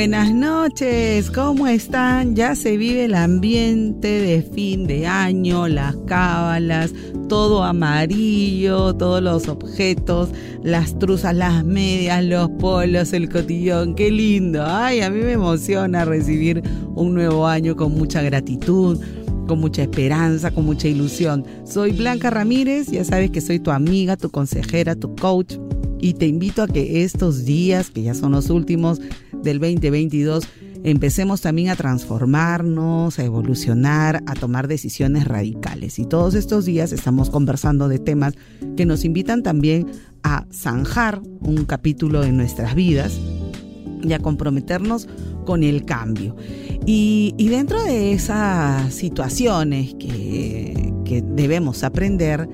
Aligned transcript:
Buenas 0.00 0.32
noches, 0.32 1.30
¿cómo 1.30 1.66
están? 1.66 2.34
Ya 2.34 2.54
se 2.54 2.78
vive 2.78 3.04
el 3.04 3.14
ambiente 3.14 4.08
de 4.08 4.40
fin 4.40 4.86
de 4.86 5.06
año, 5.06 5.68
las 5.68 5.94
cábalas, 6.06 6.94
todo 7.28 7.62
amarillo, 7.64 8.94
todos 8.94 9.22
los 9.22 9.46
objetos, 9.48 10.30
las 10.62 10.98
truzas, 10.98 11.34
las 11.34 11.66
medias, 11.66 12.24
los 12.24 12.48
polos, 12.48 13.12
el 13.12 13.28
cotillón, 13.28 13.94
qué 13.94 14.10
lindo. 14.10 14.64
Ay, 14.64 15.02
a 15.02 15.10
mí 15.10 15.20
me 15.20 15.32
emociona 15.32 16.06
recibir 16.06 16.62
un 16.94 17.12
nuevo 17.12 17.46
año 17.46 17.76
con 17.76 17.92
mucha 17.92 18.22
gratitud 18.22 18.98
con 19.46 19.58
mucha 19.58 19.82
esperanza, 19.82 20.52
con 20.52 20.64
mucha 20.64 20.86
ilusión. 20.86 21.44
Soy 21.64 21.90
Blanca 21.90 22.30
Ramírez, 22.30 22.86
ya 22.86 23.04
sabes 23.04 23.32
que 23.32 23.40
soy 23.40 23.58
tu 23.58 23.72
amiga, 23.72 24.16
tu 24.16 24.30
consejera, 24.30 24.94
tu 24.94 25.14
coach 25.16 25.56
y 26.00 26.14
te 26.14 26.26
invito 26.26 26.62
a 26.62 26.68
que 26.68 27.04
estos 27.04 27.44
días, 27.44 27.90
que 27.90 28.02
ya 28.02 28.14
son 28.14 28.32
los 28.32 28.50
últimos 28.50 29.00
del 29.42 29.58
2022, 29.58 30.46
empecemos 30.82 31.40
también 31.42 31.68
a 31.68 31.76
transformarnos, 31.76 33.18
a 33.18 33.24
evolucionar, 33.24 34.22
a 34.26 34.34
tomar 34.34 34.68
decisiones 34.68 35.26
radicales. 35.26 35.98
Y 35.98 36.06
todos 36.06 36.34
estos 36.34 36.64
días 36.64 36.92
estamos 36.92 37.30
conversando 37.30 37.88
de 37.88 37.98
temas 37.98 38.34
que 38.76 38.86
nos 38.86 39.04
invitan 39.04 39.42
también 39.42 39.86
a 40.22 40.46
zanjar 40.52 41.20
un 41.40 41.64
capítulo 41.64 42.24
en 42.24 42.36
nuestras 42.36 42.74
vidas 42.74 43.18
y 44.02 44.12
a 44.12 44.18
comprometernos 44.18 45.08
con 45.44 45.62
el 45.62 45.84
cambio. 45.84 46.36
Y, 46.86 47.34
dentro 47.38 47.82
de 47.82 48.12
esas 48.12 48.92
situaciones 48.94 49.94
que, 49.94 50.92
que 51.04 51.22
debemos 51.22 51.84
aprender, 51.84 52.48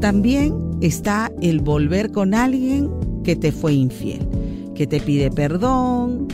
también 0.00 0.71
está 0.82 1.32
el 1.40 1.60
volver 1.60 2.10
con 2.10 2.34
alguien 2.34 2.90
que 3.24 3.36
te 3.36 3.52
fue 3.52 3.74
infiel, 3.74 4.26
que 4.74 4.86
te 4.86 5.00
pide 5.00 5.30
perdón, 5.30 6.28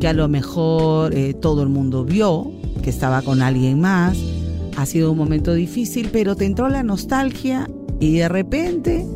que 0.00 0.08
a 0.08 0.12
lo 0.12 0.26
mejor 0.28 1.14
eh, 1.14 1.34
todo 1.34 1.62
el 1.62 1.68
mundo 1.68 2.04
vio 2.04 2.50
que 2.82 2.90
estaba 2.90 3.22
con 3.22 3.42
alguien 3.42 3.80
más. 3.80 4.18
Ha 4.76 4.86
sido 4.86 5.12
un 5.12 5.18
momento 5.18 5.52
difícil, 5.52 6.08
pero 6.10 6.34
te 6.34 6.46
entró 6.46 6.68
la 6.68 6.82
nostalgia 6.82 7.68
y 8.00 8.16
de 8.16 8.28
repente 8.28 9.06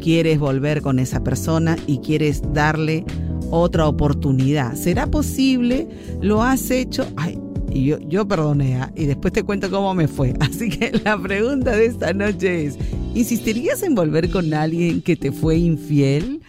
quieres 0.00 0.38
volver 0.38 0.80
con 0.80 1.00
esa 1.00 1.24
persona 1.24 1.76
y 1.86 1.98
quieres 1.98 2.42
darle 2.52 3.04
otra 3.50 3.88
oportunidad. 3.88 4.74
¿Será 4.76 5.06
posible? 5.08 5.88
¿Lo 6.20 6.42
has 6.42 6.70
hecho? 6.70 7.06
Ay, 7.16 7.38
y 7.72 7.84
yo, 7.84 7.98
yo 8.00 8.26
perdoné 8.26 8.76
¿ah? 8.76 8.92
y 8.96 9.06
después 9.06 9.32
te 9.32 9.42
cuento 9.42 9.70
cómo 9.70 9.94
me 9.94 10.08
fue. 10.08 10.34
Así 10.40 10.68
que 10.68 10.92
la 11.04 11.20
pregunta 11.20 11.76
de 11.76 11.86
esta 11.86 12.12
noche 12.12 12.66
es, 12.66 12.78
¿insistirías 13.14 13.82
en 13.82 13.94
volver 13.94 14.30
con 14.30 14.52
alguien 14.54 15.02
que 15.02 15.16
te 15.16 15.32
fue 15.32 15.56
infiel? 15.56 16.40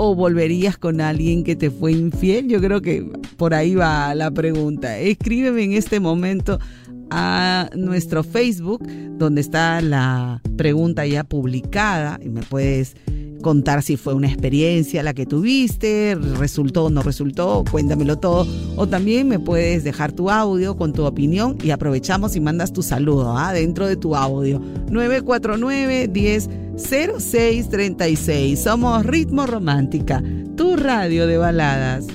¿O 0.00 0.14
volverías 0.14 0.78
con 0.78 1.00
alguien 1.00 1.42
que 1.42 1.56
te 1.56 1.70
fue 1.70 1.90
infiel? 1.90 2.48
Yo 2.48 2.60
creo 2.60 2.80
que 2.80 3.04
por 3.36 3.52
ahí 3.52 3.74
va 3.74 4.14
la 4.14 4.30
pregunta. 4.30 4.96
Escríbeme 4.96 5.64
en 5.64 5.72
este 5.72 5.98
momento 5.98 6.60
a 7.10 7.68
nuestro 7.74 8.22
Facebook, 8.22 8.86
donde 9.18 9.40
está 9.40 9.80
la 9.80 10.40
pregunta 10.56 11.04
ya 11.04 11.24
publicada 11.24 12.20
y 12.22 12.28
me 12.28 12.42
puedes 12.42 12.94
contar 13.42 13.82
si 13.82 13.96
fue 13.96 14.14
una 14.14 14.28
experiencia 14.28 15.02
la 15.02 15.14
que 15.14 15.26
tuviste, 15.26 16.16
resultó 16.38 16.90
no 16.90 17.02
resultó, 17.02 17.64
cuéntamelo 17.70 18.18
todo. 18.18 18.46
O 18.76 18.86
también 18.86 19.28
me 19.28 19.38
puedes 19.38 19.84
dejar 19.84 20.12
tu 20.12 20.30
audio 20.30 20.76
con 20.76 20.92
tu 20.92 21.04
opinión 21.04 21.56
y 21.62 21.70
aprovechamos 21.70 22.36
y 22.36 22.40
mandas 22.40 22.72
tu 22.72 22.82
saludo 22.82 23.36
¿ah? 23.36 23.52
dentro 23.52 23.86
de 23.86 23.96
tu 23.96 24.14
audio. 24.14 24.60
949 24.90 26.08
10 26.08 26.48
0636. 26.78 28.62
Somos 28.62 29.04
Ritmo 29.04 29.46
Romántica, 29.46 30.22
tu 30.56 30.76
radio 30.76 31.26
de 31.26 31.38
baladas. 31.38 32.06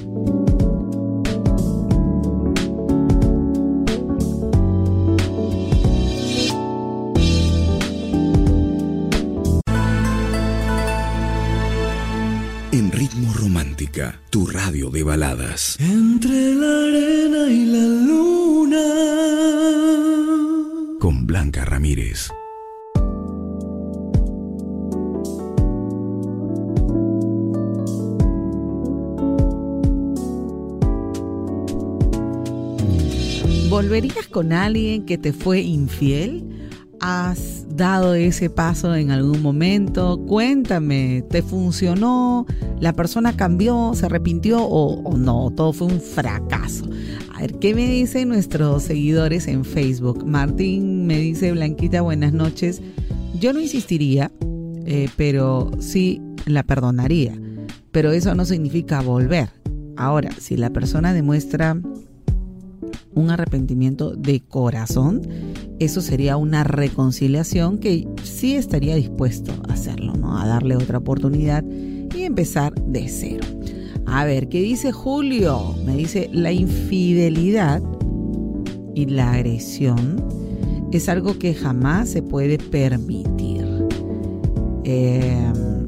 Tu 14.32 14.48
radio 14.48 14.90
de 14.90 15.04
baladas. 15.04 15.78
Entre 15.80 16.56
la 16.56 16.88
arena 16.88 17.48
y 17.48 17.66
la 17.66 17.86
luna. 18.08 18.84
Con 21.00 21.28
Blanca 21.28 21.64
Ramírez. 21.64 22.30
¿Volverías 33.70 34.28
con 34.28 34.54
alguien 34.54 35.06
que 35.06 35.20
te 35.20 35.34
fue 35.34 35.62
infiel? 35.62 36.53
¿Has 37.06 37.66
dado 37.68 38.14
ese 38.14 38.50
paso 38.50 38.96
en 38.96 39.12
algún 39.12 39.42
momento? 39.42 40.22
Cuéntame, 40.26 41.22
¿te 41.30 41.42
funcionó? 41.42 42.46
¿La 42.80 42.94
persona 42.94 43.36
cambió, 43.36 43.92
se 43.94 44.06
arrepintió 44.06 44.64
o, 44.64 45.18
no? 45.18 45.52
Todo 45.54 45.74
fue 45.74 45.88
un 45.88 46.00
fracaso. 46.00 46.86
A 47.36 47.42
ver, 47.42 47.60
¿qué 47.60 47.76
me 47.76 47.90
dicen 47.90 48.30
nuestros 48.30 48.84
seguidores 48.84 49.50
en 49.50 49.66
Facebook? 49.66 50.26
Martín 50.26 51.06
me 51.06 51.18
dice, 51.18 51.52
Blanquita, 51.52 52.00
buenas 52.00 52.32
noches. 52.32 52.82
Yo 53.38 53.52
no 53.52 53.60
insistiría, 53.60 54.32
eh, 54.86 55.10
pero 55.18 55.72
sí 55.80 56.22
la 56.46 56.64
perdonaría. 56.64 57.38
Pero 57.92 58.14
eso 58.14 58.34
no 58.34 58.46
significa 58.46 59.02
volver. 59.02 59.50
Ahora, 59.98 60.32
si 60.40 60.56
la 60.56 60.70
persona 60.70 61.14
demuestra 61.14 61.78
un 63.16 63.30
arrepentimiento 63.30 64.16
de 64.16 64.42
corazón, 64.42 65.22
eso 65.80 66.02
sería 66.02 66.38
una 66.38 66.64
reconciliación 66.64 67.78
que 67.78 68.08
sí 68.24 68.56
estaría 68.56 68.96
dispuesto 68.96 69.52
a 69.68 69.74
hacerlo, 69.74 70.14
¿no? 70.14 70.38
A 70.38 70.48
darle 70.48 70.76
otra 70.76 71.00
oportunidad 71.00 71.64
y 71.64 72.24
empezar 72.24 72.74
de 72.74 73.08
cero. 73.08 73.46
A 74.06 74.26
ver, 74.26 74.50
¿qué 74.50 74.62
dice 74.62 74.92
Julio? 74.92 75.76
Me 75.86 75.96
dice, 75.96 76.30
la 76.32 76.52
infidelidad 76.52 77.82
y 78.94 79.06
la 79.06 79.34
agresión 79.34 80.24
es 80.92 81.10
algo 81.10 81.40
que 81.40 81.54
jamás 81.54 82.10
se 82.10 82.22
puede 82.22 82.58
permitir. 82.58 83.66
Em, 84.84 85.86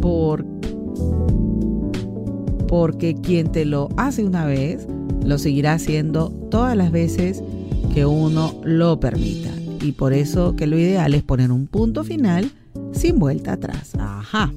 por, 0.00 0.44
porque 2.68 3.14
quien 3.14 3.50
te 3.50 3.64
lo 3.64 3.88
hace 3.96 4.24
una 4.24 4.44
vez, 4.44 4.86
lo 5.24 5.38
seguirá 5.38 5.74
haciendo 5.74 6.30
todas 6.50 6.76
las 6.76 6.90
veces 6.90 7.42
que 7.94 8.06
uno 8.06 8.60
lo 8.64 9.00
permita. 9.00 9.50
Y 9.80 9.92
por 9.92 10.12
eso 10.12 10.54
que 10.56 10.66
lo 10.66 10.78
ideal 10.78 11.14
es 11.14 11.22
poner 11.22 11.50
un 11.50 11.66
punto 11.66 12.04
final 12.04 12.50
sin 12.92 13.18
vuelta 13.18 13.54
atrás. 13.54 13.92
Ajá. 13.98 14.52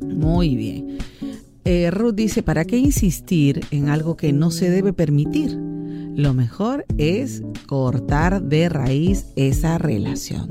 Muy 0.00 0.56
bien. 0.56 0.98
eh, 1.64 1.90
Ruth 1.90 2.14
dice, 2.14 2.42
¿para 2.42 2.64
qué 2.64 2.78
insistir 2.78 3.60
en 3.70 3.88
algo 3.88 4.16
que 4.16 4.32
no 4.32 4.50
se 4.50 4.70
debe 4.70 4.92
permitir? 4.92 5.58
Lo 6.14 6.32
mejor 6.32 6.86
es 6.96 7.42
cortar 7.66 8.42
de 8.42 8.68
raíz 8.68 9.26
esa 9.36 9.76
relación. 9.78 10.46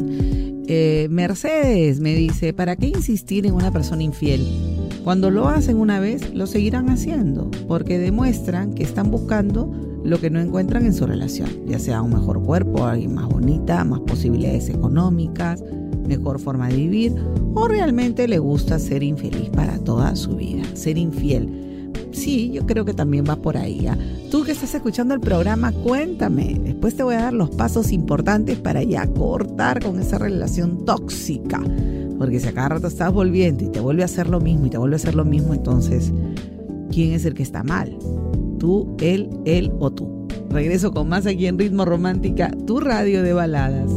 Eh, 0.67 1.07
Mercedes 1.09 1.99
me 1.99 2.15
dice, 2.15 2.53
¿para 2.53 2.75
qué 2.75 2.87
insistir 2.87 3.45
en 3.45 3.53
una 3.53 3.71
persona 3.71 4.03
infiel? 4.03 4.45
Cuando 5.05 5.29
lo 5.29 5.47
hacen 5.49 5.77
una 5.77 5.99
vez, 5.99 6.33
lo 6.33 6.47
seguirán 6.47 6.89
haciendo, 6.89 7.51
porque 7.67 7.99
demuestran 7.99 8.73
que 8.73 8.81
están 8.81 9.11
buscando 9.11 9.71
lo 10.03 10.19
que 10.19 10.31
no 10.31 10.39
encuentran 10.39 10.83
en 10.83 10.95
su 10.95 11.05
relación, 11.05 11.47
ya 11.67 11.77
sea 11.77 12.01
un 12.01 12.13
mejor 12.13 12.41
cuerpo, 12.41 12.85
alguien 12.85 13.13
más 13.13 13.29
bonita, 13.29 13.83
más 13.83 13.99
posibilidades 13.99 14.67
económicas, 14.69 15.63
mejor 16.07 16.39
forma 16.39 16.69
de 16.69 16.77
vivir, 16.77 17.13
o 17.53 17.67
realmente 17.67 18.27
le 18.27 18.39
gusta 18.39 18.79
ser 18.79 19.03
infeliz 19.03 19.51
para 19.51 19.77
toda 19.77 20.15
su 20.15 20.37
vida, 20.37 20.63
ser 20.73 20.97
infiel. 20.97 21.91
Sí, 22.11 22.49
yo 22.51 22.65
creo 22.65 22.83
que 22.83 22.95
también 22.95 23.25
va 23.29 23.35
por 23.35 23.57
ahí. 23.57 23.85
¿ah? 23.85 23.99
Tú 24.31 24.43
que 24.43 24.53
estás 24.53 24.73
escuchando 24.73 25.13
el 25.13 25.19
programa, 25.19 25.71
cuéntame. 25.71 26.59
Después 26.63 26.95
te 26.95 27.03
voy 27.03 27.13
a 27.13 27.25
dar 27.25 27.33
los 27.33 27.51
pasos 27.51 27.91
importantes 27.91 28.57
para 28.57 28.81
ya 28.81 29.05
cortar 29.05 29.83
con 29.83 29.99
esa 29.99 30.17
relación 30.17 30.83
tóxica. 30.83 31.61
Porque 32.17 32.39
si 32.39 32.47
a 32.47 32.53
cada 32.53 32.69
rato 32.69 32.87
estás 32.87 33.11
volviendo 33.11 33.65
y 33.65 33.69
te 33.69 33.79
vuelve 33.79 34.03
a 34.03 34.05
hacer 34.05 34.29
lo 34.29 34.39
mismo 34.39 34.67
y 34.67 34.69
te 34.69 34.77
vuelve 34.77 34.95
a 34.95 34.97
hacer 34.97 35.15
lo 35.15 35.25
mismo, 35.25 35.53
entonces, 35.53 36.13
¿quién 36.91 37.13
es 37.13 37.25
el 37.25 37.33
que 37.33 37.43
está 37.43 37.63
mal? 37.63 37.97
¿Tú, 38.59 38.95
él, 38.99 39.29
él 39.45 39.71
o 39.79 39.91
tú? 39.91 40.27
Regreso 40.49 40.91
con 40.91 41.09
más 41.09 41.25
aquí 41.25 41.47
en 41.47 41.59
Ritmo 41.59 41.83
Romántica, 41.83 42.51
tu 42.65 42.79
radio 42.79 43.21
de 43.23 43.33
baladas. 43.33 43.91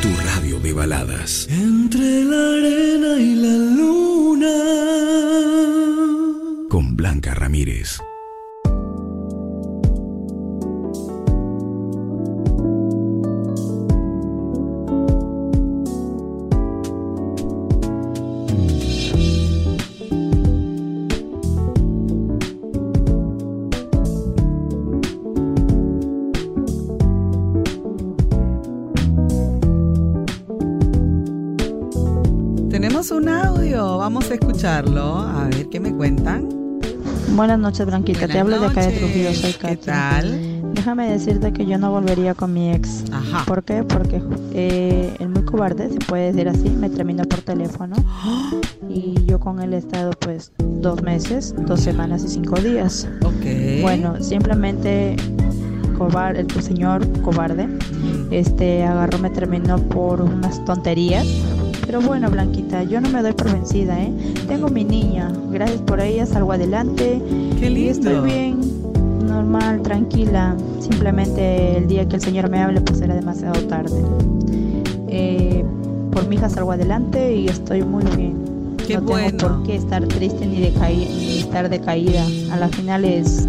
Tu 0.00 0.08
radio 0.24 0.60
de 0.60 0.72
baladas. 0.72 1.46
Entre 1.50 2.24
la 2.24 2.54
arena 2.56 3.20
y 3.20 3.34
la 3.34 3.56
luna. 3.76 4.54
Con 6.70 6.96
Blanca 6.96 7.34
Ramírez. 7.34 7.98
Audio, 33.44 33.98
vamos 33.98 34.30
a 34.30 34.34
escucharlo. 34.34 35.18
A 35.18 35.44
ver 35.44 35.68
qué 35.68 35.80
me 35.80 35.94
cuentan. 35.94 36.48
Buenas 37.34 37.58
noches, 37.58 37.86
Blanquita. 37.86 38.20
Buenas 38.20 38.34
Te 38.34 38.40
hablo 38.40 38.60
de 38.60 38.66
acá 38.66 38.86
de. 38.86 38.92
Trujillo, 38.98 39.34
soy 39.34 39.52
¿Qué 39.52 39.58
Katy. 39.58 39.76
tal? 39.76 40.74
Déjame 40.74 41.10
decirte 41.10 41.52
que 41.52 41.64
yo 41.66 41.78
no 41.78 41.90
volvería 41.90 42.34
con 42.34 42.52
mi 42.52 42.72
ex. 42.72 43.04
Ajá. 43.12 43.44
¿Por 43.46 43.62
qué? 43.64 43.82
Porque 43.82 44.22
eh, 44.52 45.16
el 45.18 45.28
muy 45.30 45.44
cobarde, 45.44 45.90
se 45.90 45.98
puede 45.98 46.32
decir 46.32 46.48
así, 46.48 46.68
me 46.68 46.90
terminó 46.90 47.24
por 47.24 47.40
teléfono 47.40 47.96
y 48.88 49.14
yo 49.24 49.40
con 49.40 49.60
él 49.60 49.72
he 49.74 49.78
estado 49.78 50.12
pues 50.20 50.52
dos 50.58 51.02
meses, 51.02 51.54
dos 51.66 51.80
semanas 51.80 52.24
y 52.24 52.28
cinco 52.28 52.56
días. 52.60 53.08
Ok. 53.24 53.82
Bueno, 53.82 54.22
simplemente 54.22 55.16
cobar, 55.96 56.36
el 56.36 56.50
señor 56.60 57.06
cobarde 57.22 57.68
este 58.30 58.84
agarró, 58.84 59.18
me 59.18 59.30
terminó 59.30 59.78
por 59.78 60.20
unas 60.20 60.64
tonterías. 60.64 61.26
Pero 61.86 62.00
bueno, 62.00 62.30
Blanquita, 62.30 62.82
yo 62.84 63.00
no 63.00 63.08
me 63.10 63.22
doy 63.22 63.32
por 63.32 63.52
vencida, 63.52 64.00
¿eh? 64.02 64.12
Tengo 64.48 64.68
mi 64.68 64.84
niña, 64.84 65.30
gracias 65.50 65.80
por 65.82 66.00
ella, 66.00 66.26
salgo 66.26 66.52
adelante. 66.52 67.20
Qué 67.60 67.70
Y 67.70 67.88
estoy 67.88 68.12
lindo. 68.14 68.22
bien, 68.22 68.60
normal, 69.26 69.82
tranquila. 69.82 70.56
Simplemente 70.80 71.76
el 71.78 71.86
día 71.86 72.08
que 72.08 72.16
el 72.16 72.22
Señor 72.22 72.48
me 72.50 72.60
hable, 72.60 72.80
pues 72.80 72.98
será 72.98 73.14
demasiado 73.14 73.60
tarde. 73.62 74.00
Eh, 75.08 75.64
por 76.10 76.26
mi 76.28 76.36
hija 76.36 76.48
salgo 76.48 76.72
adelante 76.72 77.34
y 77.34 77.46
estoy 77.48 77.82
muy 77.82 78.04
bien. 78.16 78.34
Qué 78.86 78.94
no 78.96 79.02
bueno. 79.02 79.36
tengo 79.38 79.54
por 79.54 79.62
qué 79.66 79.76
estar 79.76 80.04
triste 80.06 80.46
ni, 80.46 80.58
ni 80.58 81.38
estar 81.38 81.68
decaída. 81.68 82.24
A 82.50 82.56
la 82.56 82.68
final 82.68 83.04
es 83.04 83.46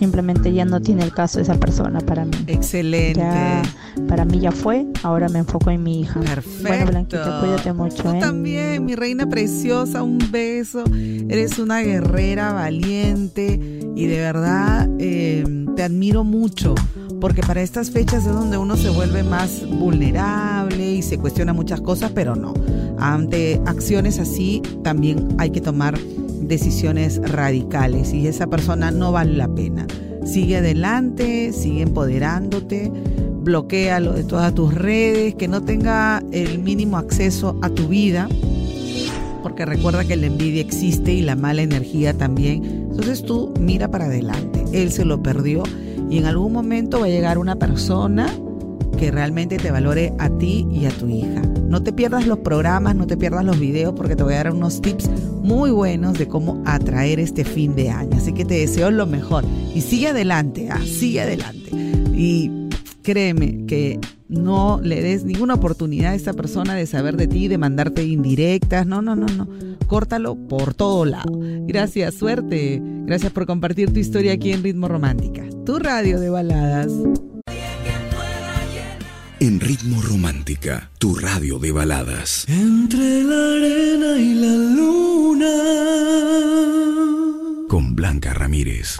simplemente 0.00 0.50
ya 0.50 0.64
no 0.64 0.80
tiene 0.80 1.02
el 1.04 1.12
caso 1.12 1.40
esa 1.40 1.60
persona 1.60 2.00
para 2.00 2.24
mí. 2.24 2.32
Excelente. 2.46 3.20
Ya, 3.20 3.62
para 4.08 4.24
mí 4.24 4.40
ya 4.40 4.50
fue, 4.50 4.86
ahora 5.02 5.28
me 5.28 5.40
enfoco 5.40 5.70
en 5.70 5.82
mi 5.82 6.00
hija. 6.00 6.18
Perfecto. 6.20 6.68
Bueno, 6.68 6.86
Blanquita, 6.86 7.40
cuídate 7.40 7.72
mucho, 7.74 8.02
Tú 8.02 8.08
¿eh? 8.08 8.18
también, 8.18 8.86
mi 8.86 8.94
reina 8.94 9.28
preciosa, 9.28 10.02
un 10.02 10.18
beso. 10.30 10.84
Eres 11.28 11.58
una 11.58 11.82
guerrera 11.82 12.54
valiente 12.54 13.60
y 13.94 14.06
de 14.06 14.20
verdad 14.20 14.88
eh, 14.98 15.44
te 15.76 15.82
admiro 15.82 16.24
mucho. 16.24 16.74
Porque 17.20 17.42
para 17.42 17.60
estas 17.60 17.90
fechas 17.90 18.24
es 18.24 18.32
donde 18.32 18.56
uno 18.56 18.78
se 18.78 18.88
vuelve 18.88 19.22
más 19.22 19.68
vulnerable 19.68 20.94
y 20.94 21.02
se 21.02 21.18
cuestiona 21.18 21.52
muchas 21.52 21.82
cosas, 21.82 22.12
pero 22.14 22.34
no. 22.34 22.54
Ante 22.98 23.60
acciones 23.66 24.18
así 24.18 24.62
también 24.82 25.28
hay 25.36 25.50
que 25.50 25.60
tomar 25.60 25.98
decisiones 26.40 27.20
radicales 27.22 28.12
y 28.12 28.26
esa 28.26 28.46
persona 28.46 28.90
no 28.90 29.12
vale 29.12 29.36
la 29.36 29.48
pena. 29.48 29.86
Sigue 30.24 30.56
adelante, 30.58 31.52
sigue 31.52 31.82
empoderándote, 31.82 32.92
bloquealo 33.42 34.12
de 34.12 34.24
todas 34.24 34.54
tus 34.54 34.74
redes, 34.74 35.34
que 35.34 35.48
no 35.48 35.62
tenga 35.62 36.22
el 36.32 36.58
mínimo 36.58 36.98
acceso 36.98 37.56
a 37.62 37.70
tu 37.70 37.88
vida, 37.88 38.28
porque 39.42 39.64
recuerda 39.64 40.04
que 40.04 40.16
la 40.16 40.26
envidia 40.26 40.60
existe 40.60 41.12
y 41.12 41.22
la 41.22 41.36
mala 41.36 41.62
energía 41.62 42.12
también. 42.16 42.64
Entonces 42.90 43.22
tú 43.22 43.52
mira 43.58 43.90
para 43.90 44.06
adelante, 44.06 44.64
él 44.72 44.92
se 44.92 45.04
lo 45.04 45.22
perdió 45.22 45.62
y 46.10 46.18
en 46.18 46.26
algún 46.26 46.52
momento 46.52 47.00
va 47.00 47.06
a 47.06 47.10
llegar 47.10 47.38
una 47.38 47.56
persona 47.56 48.28
que 49.00 49.10
realmente 49.10 49.56
te 49.56 49.70
valore 49.70 50.12
a 50.18 50.28
ti 50.28 50.66
y 50.70 50.84
a 50.84 50.90
tu 50.90 51.08
hija. 51.08 51.40
No 51.66 51.82
te 51.82 51.90
pierdas 51.90 52.26
los 52.26 52.40
programas, 52.40 52.94
no 52.94 53.06
te 53.06 53.16
pierdas 53.16 53.46
los 53.46 53.58
videos 53.58 53.94
porque 53.96 54.14
te 54.14 54.22
voy 54.22 54.34
a 54.34 54.44
dar 54.44 54.52
unos 54.52 54.82
tips 54.82 55.08
muy 55.42 55.70
buenos 55.70 56.18
de 56.18 56.28
cómo 56.28 56.62
atraer 56.66 57.18
este 57.18 57.44
fin 57.44 57.74
de 57.74 57.88
año. 57.88 58.10
Así 58.18 58.34
que 58.34 58.44
te 58.44 58.58
deseo 58.58 58.90
lo 58.90 59.06
mejor 59.06 59.44
y 59.74 59.80
sigue 59.80 60.08
adelante, 60.08 60.68
ah, 60.70 60.80
sigue 60.84 61.22
adelante. 61.22 61.70
Y 62.14 62.68
créeme 63.02 63.64
que 63.64 63.98
no 64.28 64.80
le 64.82 65.00
des 65.00 65.24
ninguna 65.24 65.54
oportunidad 65.54 66.12
a 66.12 66.14
esta 66.14 66.34
persona 66.34 66.74
de 66.74 66.86
saber 66.86 67.16
de 67.16 67.26
ti, 67.26 67.48
de 67.48 67.56
mandarte 67.56 68.04
indirectas. 68.04 68.86
No, 68.86 69.00
no, 69.00 69.16
no, 69.16 69.28
no. 69.28 69.48
Córtalo 69.86 70.36
por 70.36 70.74
todo 70.74 71.06
lado. 71.06 71.40
Gracias, 71.66 72.16
suerte. 72.16 72.82
Gracias 73.06 73.32
por 73.32 73.46
compartir 73.46 73.94
tu 73.94 73.98
historia 73.98 74.34
aquí 74.34 74.52
en 74.52 74.62
Ritmo 74.62 74.88
Romántica. 74.88 75.42
Tu 75.64 75.78
radio 75.78 76.20
de 76.20 76.28
baladas. 76.28 76.92
En 79.42 79.58
Ritmo 79.58 80.02
Romántica, 80.02 80.90
tu 80.98 81.14
radio 81.14 81.58
de 81.58 81.72
baladas. 81.72 82.44
Entre 82.46 83.22
la 83.22 83.52
arena 83.54 84.18
y 84.18 84.34
la 84.34 84.52
luna. 84.76 85.48
Con 87.66 87.96
Blanca 87.96 88.34
Ramírez. 88.34 88.98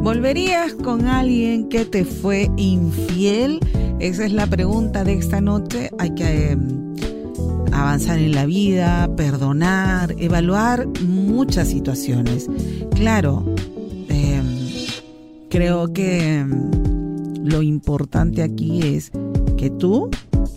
¿Volverías 0.00 0.72
con 0.72 1.06
alguien 1.06 1.68
que 1.68 1.84
te 1.84 2.06
fue 2.06 2.48
infiel? 2.56 3.60
Esa 4.00 4.26
es 4.26 4.32
la 4.32 4.46
pregunta 4.46 5.04
de 5.04 5.14
esta 5.14 5.40
noche. 5.40 5.90
Hay 5.98 6.10
que 6.10 6.52
eh, 6.52 6.58
avanzar 7.72 8.18
en 8.18 8.32
la 8.32 8.44
vida, 8.44 9.08
perdonar, 9.16 10.14
evaluar 10.18 10.88
muchas 11.02 11.68
situaciones. 11.68 12.48
Claro, 12.94 13.44
eh, 14.08 14.42
creo 15.48 15.92
que 15.92 16.40
eh, 16.40 16.46
lo 17.42 17.62
importante 17.62 18.42
aquí 18.42 18.82
es 18.82 19.12
que 19.56 19.70
tú, 19.70 20.10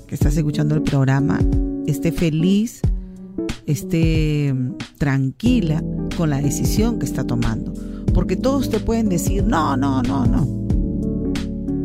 que 0.07 0.15
estás 0.15 0.35
escuchando 0.35 0.75
el 0.75 0.81
programa, 0.81 1.39
esté 1.85 2.11
feliz, 2.11 2.81
esté 3.65 4.53
tranquila 4.97 5.83
con 6.17 6.31
la 6.31 6.41
decisión 6.41 6.97
que 6.97 7.05
está 7.05 7.23
tomando. 7.23 7.73
Porque 8.13 8.35
todos 8.35 8.69
te 8.69 8.79
pueden 8.79 9.09
decir, 9.09 9.43
no, 9.43 9.77
no, 9.77 10.01
no, 10.01 10.25
no. 10.25 10.47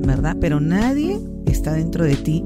¿Verdad? 0.06 0.36
Pero 0.40 0.58
nadie 0.58 1.20
está 1.52 1.74
dentro 1.74 2.04
de 2.04 2.16
ti 2.16 2.42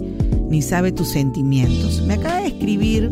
ni 0.49 0.63
sabe 0.63 0.93
tus 0.93 1.09
sentimientos. 1.09 2.03
Me 2.03 2.15
acaba 2.15 2.41
de 2.41 2.49
escribir 2.49 3.11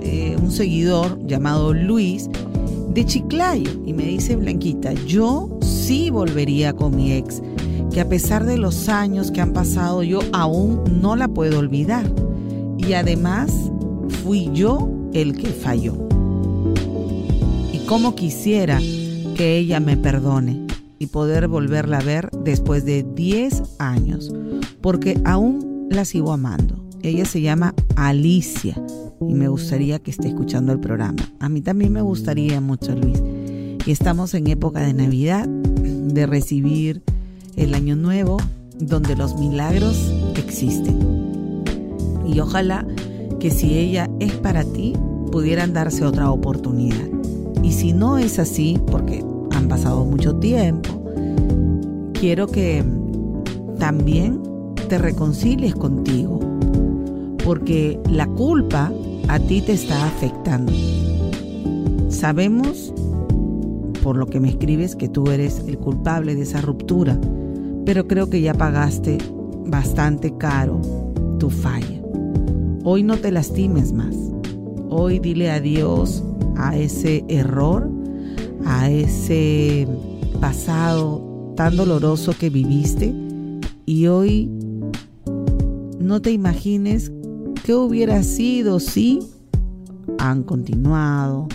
eh, 0.00 0.36
un 0.40 0.50
seguidor 0.50 1.18
llamado 1.26 1.74
Luis 1.74 2.28
de 2.94 3.04
Chiclayo 3.04 3.70
y 3.84 3.92
me 3.92 4.04
dice, 4.04 4.36
Blanquita, 4.36 4.92
yo 5.06 5.48
sí 5.60 6.10
volvería 6.10 6.72
con 6.72 6.96
mi 6.96 7.12
ex, 7.12 7.40
que 7.40 7.98
que 7.98 8.00
a 8.02 8.08
pesar 8.08 8.44
de 8.44 8.58
los 8.58 8.88
años 8.88 9.30
que 9.30 9.40
han 9.40 9.52
pasado 9.52 10.02
yo 10.02 10.20
aún 10.32 11.00
no 11.00 11.16
la 11.16 11.26
puedo 11.26 11.58
olvidar. 11.58 12.04
Y 12.76 12.92
además 12.92 13.50
fui 14.22 14.50
yo 14.52 14.88
el 15.12 15.36
que 15.36 15.48
falló. 15.48 15.96
Y 17.72 17.78
como 17.86 18.14
quisiera 18.14 18.78
que 19.34 19.56
ella 19.56 19.80
me 19.80 19.96
perdone 19.96 20.67
y 20.98 21.06
poder 21.06 21.48
volverla 21.48 21.98
a 21.98 22.02
ver 22.02 22.30
después 22.44 22.84
de 22.84 23.04
10 23.14 23.62
años, 23.78 24.32
porque 24.80 25.20
aún 25.24 25.88
la 25.90 26.04
sigo 26.04 26.32
amando. 26.32 26.84
Ella 27.02 27.24
se 27.24 27.40
llama 27.40 27.74
Alicia 27.96 28.80
y 29.20 29.34
me 29.34 29.48
gustaría 29.48 29.98
que 30.00 30.10
esté 30.10 30.28
escuchando 30.28 30.72
el 30.72 30.80
programa. 30.80 31.22
A 31.38 31.48
mí 31.48 31.60
también 31.60 31.92
me 31.92 32.02
gustaría 32.02 32.60
mucho, 32.60 32.94
Luis. 32.94 33.22
Y 33.86 33.90
estamos 33.90 34.34
en 34.34 34.48
época 34.48 34.80
de 34.80 34.92
Navidad, 34.92 35.48
de 35.48 36.26
recibir 36.26 37.02
el 37.56 37.74
año 37.74 37.96
nuevo, 37.96 38.38
donde 38.78 39.16
los 39.16 39.38
milagros 39.38 40.12
existen. 40.36 41.64
Y 42.26 42.40
ojalá 42.40 42.86
que 43.40 43.50
si 43.50 43.78
ella 43.78 44.10
es 44.20 44.32
para 44.32 44.64
ti, 44.64 44.94
pudieran 45.30 45.72
darse 45.72 46.04
otra 46.04 46.30
oportunidad. 46.30 47.08
Y 47.62 47.72
si 47.72 47.92
no 47.92 48.18
es 48.18 48.38
así, 48.38 48.78
porque 48.90 49.24
han 49.58 49.68
pasado 49.68 50.04
mucho 50.04 50.36
tiempo, 50.36 51.02
quiero 52.14 52.46
que 52.46 52.84
también 53.78 54.40
te 54.88 54.98
reconcilies 54.98 55.74
contigo, 55.74 56.38
porque 57.44 57.98
la 58.08 58.26
culpa 58.28 58.92
a 59.26 59.40
ti 59.40 59.60
te 59.60 59.72
está 59.72 60.06
afectando. 60.06 60.72
Sabemos, 62.08 62.94
por 64.02 64.16
lo 64.16 64.26
que 64.26 64.38
me 64.38 64.48
escribes, 64.48 64.94
que 64.94 65.08
tú 65.08 65.28
eres 65.30 65.64
el 65.66 65.76
culpable 65.76 66.36
de 66.36 66.42
esa 66.42 66.60
ruptura, 66.60 67.18
pero 67.84 68.06
creo 68.06 68.30
que 68.30 68.40
ya 68.40 68.54
pagaste 68.54 69.18
bastante 69.66 70.36
caro 70.36 70.80
tu 71.40 71.50
falla. 71.50 72.00
Hoy 72.84 73.02
no 73.02 73.16
te 73.16 73.32
lastimes 73.32 73.92
más. 73.92 74.14
Hoy 74.88 75.18
dile 75.18 75.50
adiós 75.50 76.22
a 76.56 76.76
ese 76.76 77.24
error, 77.28 77.90
a 78.78 78.88
ese 78.90 79.88
pasado 80.40 81.52
tan 81.56 81.76
doloroso 81.76 82.32
que 82.38 82.48
viviste 82.48 83.12
y 83.86 84.06
hoy 84.06 84.48
no 85.98 86.22
te 86.22 86.30
imagines 86.30 87.10
qué 87.64 87.74
hubiera 87.74 88.22
sido 88.22 88.78
si 88.78 89.18
han 90.20 90.44
continuado, 90.44 91.48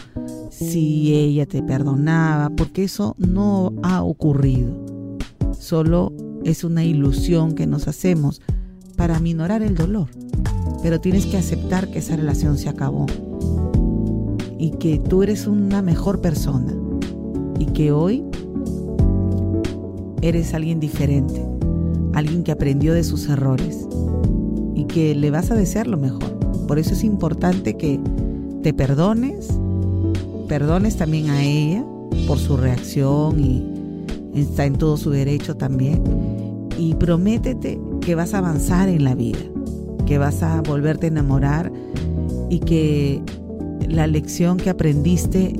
si 0.49 1.15
ella 1.15 1.45
te 1.45 1.63
perdonaba, 1.63 2.49
porque 2.49 2.83
eso 2.83 3.15
no 3.17 3.71
ha 3.83 4.03
ocurrido. 4.03 4.75
Solo 5.57 6.11
es 6.43 6.65
una 6.65 6.83
ilusión 6.83 7.55
que 7.55 7.67
nos 7.67 7.87
hacemos 7.87 8.41
para 8.97 9.21
minorar 9.21 9.63
el 9.63 9.75
dolor. 9.75 10.09
Pero 10.81 10.99
tienes 10.99 11.25
que 11.25 11.37
aceptar 11.37 11.89
que 11.89 11.99
esa 11.99 12.17
relación 12.17 12.57
se 12.57 12.67
acabó 12.67 13.05
y 14.59 14.71
que 14.71 14.99
tú 14.99 15.23
eres 15.23 15.47
una 15.47 15.81
mejor 15.81 16.19
persona 16.19 16.82
y 17.59 17.65
que 17.67 17.91
hoy 17.91 18.23
eres 20.21 20.53
alguien 20.53 20.79
diferente, 20.79 21.45
alguien 22.13 22.43
que 22.43 22.51
aprendió 22.51 22.93
de 22.93 23.03
sus 23.03 23.27
errores 23.27 23.87
y 24.73 24.85
que 24.85 25.15
le 25.15 25.31
vas 25.31 25.51
a 25.51 25.55
desear 25.55 25.87
lo 25.87 25.97
mejor. 25.97 26.23
Por 26.67 26.79
eso 26.79 26.93
es 26.93 27.03
importante 27.03 27.75
que 27.75 27.99
te 28.61 28.73
perdones, 28.73 29.49
perdones 30.47 30.95
también 30.95 31.29
a 31.29 31.43
ella 31.43 31.85
por 32.27 32.37
su 32.37 32.55
reacción 32.55 33.39
y 33.39 33.63
está 34.33 34.65
en 34.65 34.75
todo 34.75 34.97
su 34.97 35.09
derecho 35.09 35.55
también. 35.55 36.01
Y 36.77 36.95
prométete 36.95 37.79
que 38.01 38.15
vas 38.15 38.33
a 38.33 38.39
avanzar 38.39 38.89
en 38.89 39.03
la 39.03 39.15
vida, 39.15 39.39
que 40.05 40.17
vas 40.17 40.41
a 40.41 40.61
volverte 40.61 41.07
a 41.07 41.09
enamorar 41.09 41.71
y 42.49 42.59
que 42.59 43.21
la 43.87 44.07
lección 44.07 44.57
que 44.57 44.69
aprendiste 44.69 45.53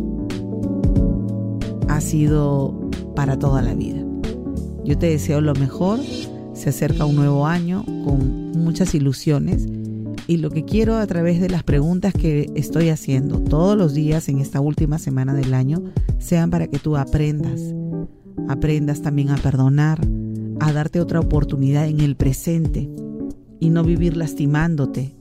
para 3.16 3.40
toda 3.40 3.62
la 3.64 3.74
vida. 3.74 4.06
Yo 4.86 4.98
te 4.98 5.08
deseo 5.08 5.42
lo 5.42 5.56
mejor, 5.56 6.00
se 6.54 6.70
acerca 6.70 7.06
un 7.06 7.16
nuevo 7.16 7.48
año 7.48 7.84
con 7.86 8.52
muchas 8.52 8.94
ilusiones. 8.94 9.68
Y 10.28 10.38
lo 10.38 10.52
que 10.52 10.64
quiero 10.64 10.96
a 10.96 11.08
través 11.08 11.42
de 11.42 11.50
las 11.50 11.64
preguntas 11.64 12.14
que 12.14 12.52
estoy 12.56 12.90
haciendo 12.90 13.40
todos 13.40 13.76
los 13.76 13.94
días 13.94 14.30
en 14.30 14.40
esta 14.40 14.62
última 14.62 15.00
semana 15.00 15.34
del 15.34 15.54
año 15.54 15.84
sean 16.20 16.52
para 16.52 16.68
que 16.68 16.78
tú 16.78 16.98
aprendas, 16.98 17.60
aprendas 18.48 19.02
también 19.02 19.32
a 19.32 19.38
perdonar, 19.38 20.00
a 20.60 20.72
darte 20.72 21.02
otra 21.02 21.20
oportunidad 21.20 21.88
en 21.88 22.00
el 22.00 22.16
presente 22.16 22.90
y 23.60 23.70
no 23.70 23.84
vivir 23.84 24.16
lastimándote 24.16 25.16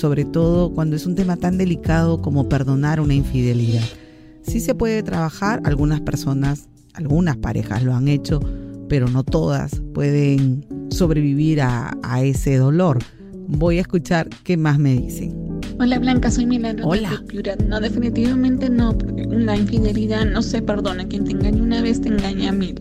Sobre 0.00 0.24
todo 0.24 0.72
cuando 0.72 0.96
es 0.96 1.04
un 1.04 1.14
tema 1.14 1.36
tan 1.36 1.58
delicado 1.58 2.22
como 2.22 2.48
perdonar 2.48 3.00
una 3.00 3.12
infidelidad. 3.12 3.84
Sí 4.40 4.58
se 4.60 4.74
puede 4.74 5.02
trabajar, 5.02 5.60
algunas 5.64 6.00
personas, 6.00 6.70
algunas 6.94 7.36
parejas 7.36 7.82
lo 7.82 7.94
han 7.94 8.08
hecho, 8.08 8.40
pero 8.88 9.08
no 9.08 9.24
todas 9.24 9.82
pueden 9.92 10.64
sobrevivir 10.88 11.60
a, 11.60 11.98
a 12.02 12.22
ese 12.22 12.56
dolor. 12.56 13.00
Voy 13.46 13.76
a 13.76 13.82
escuchar 13.82 14.30
qué 14.42 14.56
más 14.56 14.78
me 14.78 14.94
dicen. 14.94 15.60
Hola 15.78 15.98
Blanca, 15.98 16.30
soy 16.30 16.46
Milagro. 16.46 16.88
Hola. 16.88 17.10
de 17.10 17.18
Piura. 17.26 17.56
No, 17.68 17.78
definitivamente 17.78 18.70
no, 18.70 18.96
porque 18.96 19.26
la 19.26 19.54
infidelidad 19.54 20.24
no 20.24 20.40
se 20.40 20.62
perdona. 20.62 21.06
Quien 21.08 21.24
te 21.24 21.32
engaña 21.32 21.62
una 21.62 21.82
vez 21.82 22.00
te 22.00 22.08
engaña 22.08 22.52
mil. 22.52 22.80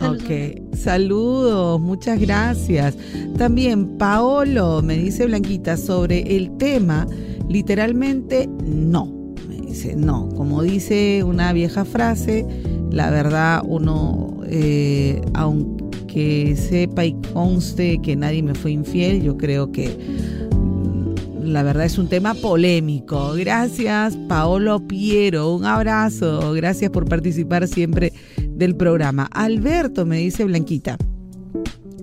Saludos. 0.00 0.22
Ok, 0.22 0.76
saludos, 0.76 1.80
muchas 1.80 2.18
gracias. 2.18 2.96
También 3.36 3.98
Paolo 3.98 4.80
me 4.82 4.96
dice 4.96 5.26
Blanquita 5.26 5.76
sobre 5.76 6.36
el 6.36 6.56
tema, 6.56 7.06
literalmente 7.48 8.48
no. 8.64 9.34
Me 9.46 9.56
dice 9.60 9.94
no, 9.94 10.30
como 10.30 10.62
dice 10.62 11.22
una 11.22 11.52
vieja 11.52 11.84
frase, 11.84 12.46
la 12.90 13.10
verdad 13.10 13.62
uno, 13.66 14.40
eh, 14.46 15.20
aunque 15.34 16.56
sepa 16.56 17.04
y 17.04 17.12
conste 17.34 18.00
que 18.02 18.16
nadie 18.16 18.42
me 18.42 18.54
fue 18.54 18.70
infiel, 18.70 19.22
yo 19.22 19.36
creo 19.36 19.70
que 19.70 19.88
mm, 20.50 21.44
la 21.44 21.62
verdad 21.62 21.84
es 21.84 21.98
un 21.98 22.08
tema 22.08 22.32
polémico. 22.32 23.34
Gracias, 23.34 24.16
Paolo 24.28 24.80
Piero. 24.86 25.54
Un 25.54 25.66
abrazo. 25.66 26.52
Gracias 26.54 26.90
por 26.90 27.06
participar 27.06 27.68
siempre 27.68 28.14
del 28.60 28.76
programa. 28.76 29.28
Alberto 29.32 30.06
me 30.06 30.18
dice 30.18 30.44
Blanquita. 30.44 30.96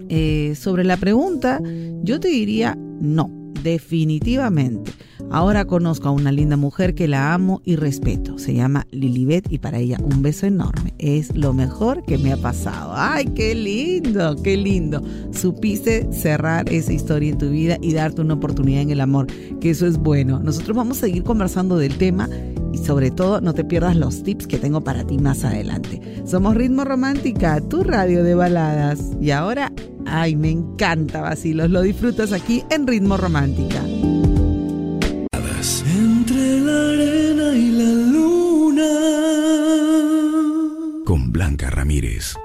eh, 0.10 0.56
sobre 0.56 0.84
la 0.84 0.98
pregunta, 0.98 1.62
yo 2.04 2.20
te 2.20 2.30
diría 2.30 2.78
no, 3.00 3.30
definitivamente. 3.64 4.92
Ahora 5.30 5.66
conozco 5.66 6.08
a 6.08 6.12
una 6.12 6.32
linda 6.32 6.56
mujer 6.56 6.96
que 6.96 7.08
la 7.08 7.34
amo 7.34 7.62
y 7.66 7.76
respeto. 7.76 8.38
Se 8.38 8.54
llama 8.54 8.88
Lilibet 8.92 9.52
y 9.52 9.58
para 9.58 9.78
ella 9.78 9.98
un 10.02 10.22
beso 10.22 10.46
enorme. 10.46 10.94
Es 11.00 11.36
lo 11.36 11.54
mejor 11.54 12.04
que 12.06 12.18
me 12.18 12.32
ha 12.32 12.38
pasado. 12.38 12.94
¡Ay, 12.96 13.26
qué 13.36 13.54
lindo! 13.54 14.42
¡Qué 14.42 14.56
lindo! 14.56 15.02
Supiste 15.32 16.08
cerrar 16.14 16.72
esa 16.72 16.94
historia 16.94 17.32
en 17.32 17.38
tu 17.38 17.50
vida 17.50 17.78
y 17.82 17.94
darte 17.94 18.22
una 18.22 18.36
oportunidad 18.36 18.82
en 18.82 18.92
el 18.92 19.02
amor, 19.02 19.28
que 19.60 19.72
eso 19.72 19.86
es 19.86 19.98
bueno. 19.98 20.40
Nosotros 20.40 20.78
vamos 20.78 20.98
a 20.98 21.02
seguir 21.02 21.24
conversando 21.24 21.78
del 21.78 21.98
tema 21.98 22.30
y 22.77 22.86
sobre 22.86 23.12
todo 23.12 23.41
no 23.41 23.53
te 23.53 23.63
pierdas 23.63 23.96
los 23.96 24.24
tips 24.24 24.48
que 24.48 24.60
tengo 24.60 24.84
para 24.84 25.03
ti 25.05 25.17
más 25.17 25.43
adelante. 25.43 26.22
Somos 26.25 26.55
Ritmo 26.55 26.84
Romántica, 26.86 27.60
tu 27.62 27.84
radio 27.84 28.24
de 28.24 28.36
baladas. 28.36 29.00
Y 29.19 29.31
ahora, 29.31 29.72
ay, 30.05 30.36
me 30.36 30.51
encanta, 30.51 31.22
Basilos. 31.22 31.69
Lo 31.69 31.81
disfrutas 31.81 32.31
aquí 32.31 32.63
en 32.69 32.86
Ritmo 32.88 33.17
Romántica. 33.17 33.81
Entre 35.89 36.60
la 36.62 36.89
arena 36.89 37.53
y 37.55 37.72
la 37.72 37.91
luna. 38.12 38.89
Con 41.05 41.31
Blanca 41.31 41.69
Ramírez. 41.69 42.36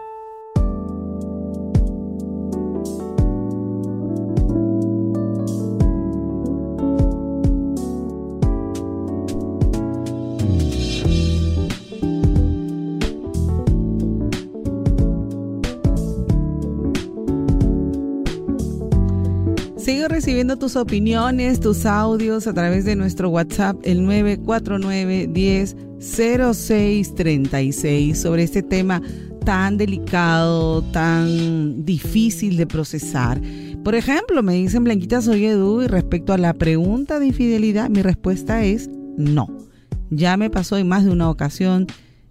Tus 20.63 20.77
opiniones, 20.77 21.59
tus 21.59 21.85
audios 21.87 22.47
a 22.47 22.55
través 22.55 22.85
de 22.85 22.95
nuestro 22.95 23.31
WhatsApp, 23.31 23.77
el 23.83 24.05
949 24.05 25.29
10 25.33 25.77
0636, 25.99 28.17
sobre 28.17 28.45
este 28.45 28.63
tema 28.63 29.03
tan 29.45 29.77
delicado, 29.77 30.83
tan 30.93 31.85
difícil 31.85 32.57
de 32.57 32.69
procesar. 32.69 33.41
Por 33.83 33.97
ejemplo, 33.97 34.41
me 34.45 34.55
dicen 34.55 34.85
Blanquita 34.85 35.21
soy 35.21 35.47
Edu 35.47 35.83
y 35.83 35.89
respecto 35.89 36.33
a 36.33 36.39
la 36.39 36.55
pregunta 36.55 37.19
de 37.19 37.27
infidelidad, 37.27 37.91
mi 37.91 38.01
respuesta 38.01 38.63
es 38.63 38.89
no. 39.17 39.49
Ya 40.11 40.37
me 40.37 40.49
pasó 40.49 40.79
en 40.79 40.87
más 40.87 41.05
de 41.05 41.11
una 41.11 41.29
ocasión 41.29 41.89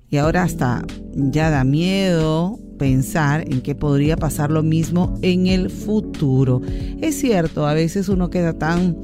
y 0.10 0.16
ahora 0.16 0.44
hasta 0.44 0.86
ya 1.16 1.50
da 1.50 1.66
miedo 1.66 2.58
pensar 2.82 3.44
en 3.48 3.62
que 3.62 3.76
podría 3.76 4.18
pasar 4.18 4.50
lo 4.50 4.64
mismo 4.64 5.16
en 5.22 5.46
el 5.46 5.70
futuro. 5.70 6.64
Es 7.00 7.20
cierto, 7.20 7.68
a 7.68 7.76
veces 7.76 8.10
uno 8.10 8.32
queda 8.32 8.54
tan 8.54 8.98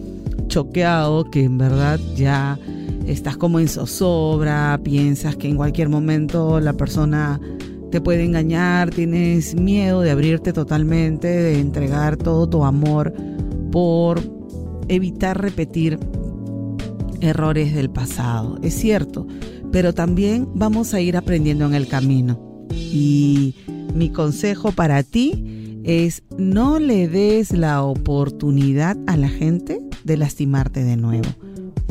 choqueado 0.47 1.29
que 1.29 1.43
en 1.43 1.59
verdad 1.59 1.99
ya 2.15 2.57
estás 3.05 3.37
como 3.37 3.59
en 3.59 3.67
zozobra, 3.67 4.79
piensas 4.83 5.35
que 5.35 5.47
en 5.47 5.57
cualquier 5.57 5.89
momento 5.89 6.59
la 6.59 6.73
persona 6.73 7.39
te 7.91 8.01
puede 8.01 8.23
engañar, 8.23 8.89
tienes 8.89 9.53
miedo 9.53 10.01
de 10.01 10.09
abrirte 10.09 10.53
totalmente, 10.53 11.27
de 11.27 11.59
entregar 11.59 12.17
todo 12.17 12.49
tu 12.49 12.65
amor 12.65 13.13
por 13.71 14.19
evitar 14.87 15.39
repetir 15.39 15.99
errores 17.21 17.75
del 17.75 17.91
pasado. 17.91 18.57
Es 18.63 18.73
cierto, 18.73 19.27
pero 19.71 19.93
también 19.93 20.47
vamos 20.55 20.95
a 20.95 20.99
ir 20.99 21.15
aprendiendo 21.15 21.67
en 21.67 21.75
el 21.75 21.87
camino. 21.87 22.46
Y 22.71 23.55
mi 23.93 24.09
consejo 24.09 24.71
para 24.71 25.03
ti 25.03 25.79
es 25.83 26.23
no 26.37 26.79
le 26.79 27.07
des 27.07 27.51
la 27.51 27.83
oportunidad 27.83 28.97
a 29.07 29.17
la 29.17 29.29
gente 29.29 29.81
de 30.03 30.17
lastimarte 30.17 30.83
de 30.83 30.97
nuevo. 30.97 31.29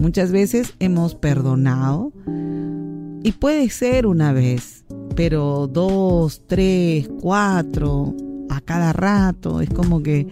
Muchas 0.01 0.31
veces 0.31 0.75
hemos 0.79 1.15
perdonado 1.15 2.13
y 3.23 3.33
puede 3.33 3.69
ser 3.71 4.07
una 4.07 4.33
vez, 4.33 4.85
pero 5.15 5.67
dos, 5.67 6.43
tres, 6.47 7.09
cuatro, 7.21 8.15
a 8.51 8.61
cada 8.61 8.93
rato, 8.93 9.61
es 9.61 9.71
como 9.71 10.03
que 10.03 10.27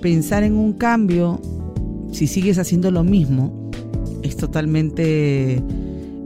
pensar 0.00 0.42
en 0.42 0.54
un 0.54 0.72
cambio, 0.72 1.40
si 2.12 2.26
sigues 2.26 2.58
haciendo 2.58 2.90
lo 2.90 3.04
mismo, 3.04 3.70
es 4.22 4.36
totalmente 4.36 5.62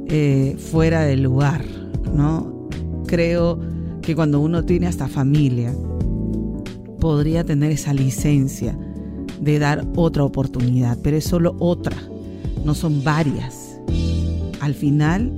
eh, 0.09 0.57
fuera 0.59 1.03
de 1.03 1.17
lugar, 1.17 1.65
¿no? 2.15 2.69
Creo 3.07 3.59
que 4.03 4.15
cuando 4.15 4.41
uno 4.41 4.65
tiene 4.65 4.87
hasta 4.87 5.09
familia, 5.09 5.75
podría 7.01 7.45
tener 7.45 7.71
esa 7.71 7.93
licencia 7.93 8.79
de 9.41 9.59
dar 9.59 9.87
otra 9.97 10.25
oportunidad, 10.25 10.99
pero 11.03 11.17
es 11.17 11.25
solo 11.25 11.57
otra, 11.59 11.97
no 12.65 12.75
son 12.75 13.05
varias. 13.05 13.79
Al 14.61 14.75
final 14.75 15.33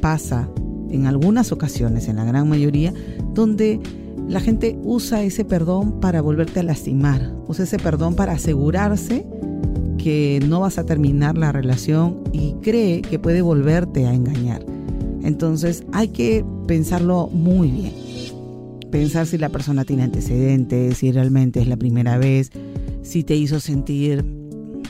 pasa 0.00 0.48
en 0.90 1.06
algunas 1.06 1.52
ocasiones, 1.52 2.08
en 2.08 2.16
la 2.16 2.24
gran 2.24 2.48
mayoría, 2.48 2.92
donde 3.34 3.80
la 4.28 4.40
gente 4.40 4.78
usa 4.84 5.22
ese 5.22 5.44
perdón 5.44 6.00
para 6.00 6.20
volverte 6.20 6.60
a 6.60 6.62
lastimar, 6.62 7.32
usa 7.48 7.64
ese 7.64 7.78
perdón 7.78 8.14
para 8.14 8.32
asegurarse 8.32 9.26
que 9.98 10.40
no 10.48 10.60
vas 10.60 10.78
a 10.78 10.86
terminar 10.86 11.36
la 11.36 11.52
relación 11.52 12.20
y 12.32 12.54
cree 12.62 13.02
que 13.02 13.18
puede 13.18 13.42
volverte 13.42 14.06
a 14.06 14.14
engañar. 14.14 14.64
Entonces 15.30 15.84
hay 15.92 16.08
que 16.08 16.44
pensarlo 16.66 17.28
muy 17.28 17.68
bien. 17.70 17.92
Pensar 18.90 19.28
si 19.28 19.38
la 19.38 19.48
persona 19.48 19.84
tiene 19.84 20.02
antecedentes, 20.02 20.98
si 20.98 21.12
realmente 21.12 21.60
es 21.60 21.68
la 21.68 21.76
primera 21.76 22.18
vez, 22.18 22.50
si 23.02 23.22
te 23.22 23.36
hizo 23.36 23.60
sentir 23.60 24.24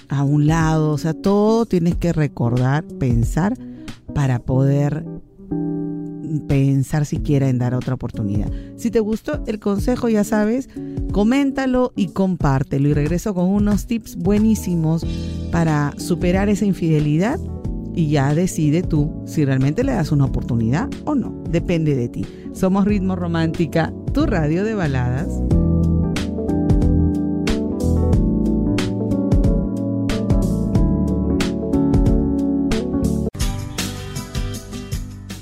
a 0.09 0.25
un 0.25 0.47
lado, 0.47 0.93
o 0.93 0.99
sea, 0.99 1.13
todo 1.13 1.67
tienes 1.67 1.97
que 1.97 2.15
recordar, 2.15 2.85
pensar 2.85 3.55
para 4.15 4.39
poder 4.39 5.05
pensar 6.49 7.05
siquiera 7.05 7.51
en 7.51 7.59
dar 7.59 7.75
otra 7.75 7.93
oportunidad. 7.93 8.51
Si 8.77 8.91
te 8.91 9.01
gustó 9.01 9.45
el 9.47 9.59
consejo, 9.59 10.09
ya 10.09 10.25
sabes, 10.25 10.71
coméntalo 11.13 11.93
y 11.97 12.09
compártelo. 12.09 12.89
Y 12.89 12.95
regreso 12.95 13.35
con 13.35 13.45
unos 13.45 13.87
tips 13.87 14.17
buenísimos 14.17 15.05
para 15.53 15.93
superar 15.99 16.49
esa 16.49 16.65
infidelidad 16.65 17.39
y 17.95 18.11
ya 18.11 18.35
decide 18.35 18.83
tú 18.83 19.23
si 19.27 19.45
realmente 19.45 19.85
le 19.85 19.93
das 19.93 20.13
una 20.13 20.25
oportunidad 20.25 20.89
o 21.05 21.15
no. 21.15 21.43
Depende 21.51 21.95
de 21.95 22.09
ti. 22.09 22.25
Somos 22.53 22.85
Ritmo 22.85 23.17
Romántica, 23.17 23.93
tu 24.13 24.27
radio 24.27 24.65
de 24.65 24.75
baladas. 24.75 25.29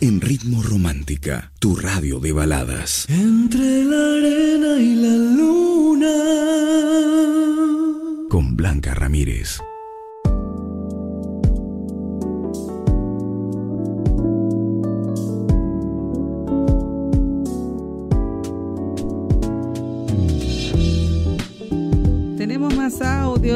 En 0.00 0.20
Ritmo 0.20 0.62
Romántica, 0.62 1.50
tu 1.58 1.74
radio 1.74 2.20
de 2.20 2.32
baladas. 2.32 3.04
Entre 3.08 3.82
la 3.84 4.14
arena 4.16 4.78
y 4.78 4.94
la 4.94 5.16
luna. 5.36 6.14
Con 8.28 8.56
Blanca 8.56 8.94
Ramírez. 8.94 9.58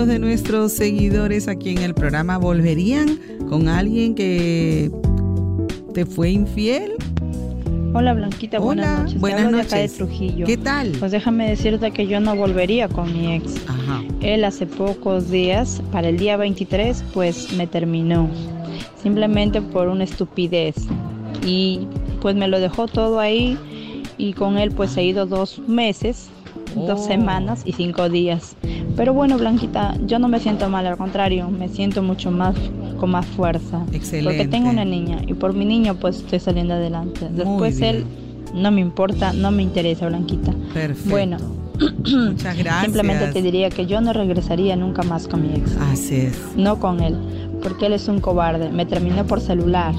De 0.07 0.19
nuestros 0.19 0.73
seguidores 0.73 1.49
aquí 1.49 1.71
en 1.71 1.79
el 1.79 1.95
programa. 1.95 2.37
¿Volverían 2.39 3.19
con 3.49 3.69
alguien 3.69 4.15
que 4.15 4.91
te 5.95 6.07
fue 6.07 6.31
infiel? 6.31 6.93
Hola 7.95 8.15
Blanquita, 8.15 8.59
buenas 8.59 8.87
Hola, 8.87 9.03
noches. 9.03 9.21
Buenas 9.21 9.45
hablo 9.45 9.57
de 9.59 9.63
acá 9.63 9.77
de 9.77 9.83
noches. 9.83 9.97
Trujillo. 9.99 10.47
¿Qué 10.47 10.57
tal? 10.57 10.93
Pues 10.99 11.13
déjame 11.13 11.49
decirte 11.49 11.91
que 11.91 12.07
yo 12.07 12.21
no 12.21 12.35
volvería 12.35 12.89
con 12.89 13.13
mi 13.13 13.35
ex. 13.35 13.57
Ajá. 13.69 14.03
Él 14.21 14.45
hace 14.45 14.67
pocos 14.67 15.31
días, 15.31 15.83
para 15.93 16.09
el 16.09 16.19
día 16.19 16.37
23, 16.37 17.05
pues 17.13 17.53
me 17.53 17.67
terminó. 17.67 18.29
Simplemente 19.03 19.61
por 19.61 19.89
una 19.89 20.05
estupidez. 20.05 20.77
Y 21.47 21.87
pues 22.21 22.35
me 22.35 22.49
lo 22.49 22.61
dejó 22.61 22.89
todo 22.89 23.21
ahí. 23.21 23.59
Y 24.19 24.33
con 24.33 24.59
él 24.59 24.73
pues 24.73 24.97
he 24.97 25.05
ido 25.05 25.27
dos 25.27 25.61
meses, 25.69 26.29
dos 26.75 27.05
semanas 27.05 27.63
y 27.65 27.73
cinco 27.73 28.09
días. 28.09 28.57
Pero 28.97 29.15
bueno, 29.15 29.39
Blanquita, 29.39 29.97
yo 30.07 30.19
no 30.19 30.29
me 30.29 30.41
siento 30.41 30.69
mal, 30.69 30.87
al 30.87 30.97
contrario, 30.97 31.49
me 31.49 31.69
siento 31.69 32.03
mucho 32.03 32.31
más 32.31 32.55
con 32.99 33.11
más 33.11 33.27
fuerza. 33.27 33.85
Excelente. 33.93 34.37
Porque 34.37 34.49
tengo 34.49 34.71
una 34.71 34.85
niña 34.85 35.19
y 35.27 35.35
por 35.35 35.55
mi 35.55 35.65
niño 35.65 35.97
pues 35.97 36.19
estoy 36.19 36.41
saliendo 36.41 36.75
adelante. 36.75 37.29
Después 37.31 37.81
él 37.81 38.05
no 38.55 38.71
me 38.71 38.81
importa, 38.81 39.33
no 39.33 39.51
me 39.51 39.63
interesa, 39.63 40.07
Blanquita. 40.09 40.53
Perfecto. 40.73 41.11
Bueno, 41.11 41.39
muchas 41.81 42.57
gracias. 42.59 42.83
Simplemente 42.85 43.27
te 43.33 43.43
diría 43.43 43.71
que 43.71 43.87
yo 43.87 44.01
no 44.01 44.13
regresaría 44.13 44.77
nunca 44.77 45.03
más 45.03 45.27
con 45.27 45.43
mi 45.43 45.55
ex. 45.55 45.77
Así 45.79 46.17
es. 46.17 46.39
No 46.57 46.79
con 46.79 47.03
él, 47.03 47.17
porque 47.63 47.87
él 47.87 47.95
es 47.95 48.09
un 48.09 48.21
cobarde. 48.21 48.71
Me 48.71 48.87
terminó 48.87 49.27
por 49.27 49.41
celular 49.41 49.95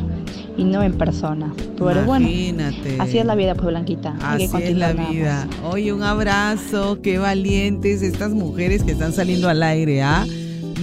y 0.57 0.63
no 0.63 0.83
en 0.83 0.93
persona. 0.93 1.53
Pero 1.77 2.05
bueno, 2.05 2.27
Imagínate. 2.27 2.97
así 2.99 3.17
es 3.17 3.25
la 3.25 3.35
vida, 3.35 3.55
pues 3.55 3.67
Blanquita. 3.67 4.15
Que 4.37 4.45
Así 4.45 4.63
es 4.63 4.77
la 4.77 4.93
vida. 4.93 5.47
Oye, 5.63 5.93
un 5.93 6.03
abrazo, 6.03 7.01
qué 7.01 7.17
valientes 7.17 8.01
estas 8.01 8.31
mujeres 8.31 8.83
que 8.83 8.91
están 8.91 9.13
saliendo 9.13 9.49
al 9.49 9.63
aire, 9.63 10.03
¿ah? 10.03 10.25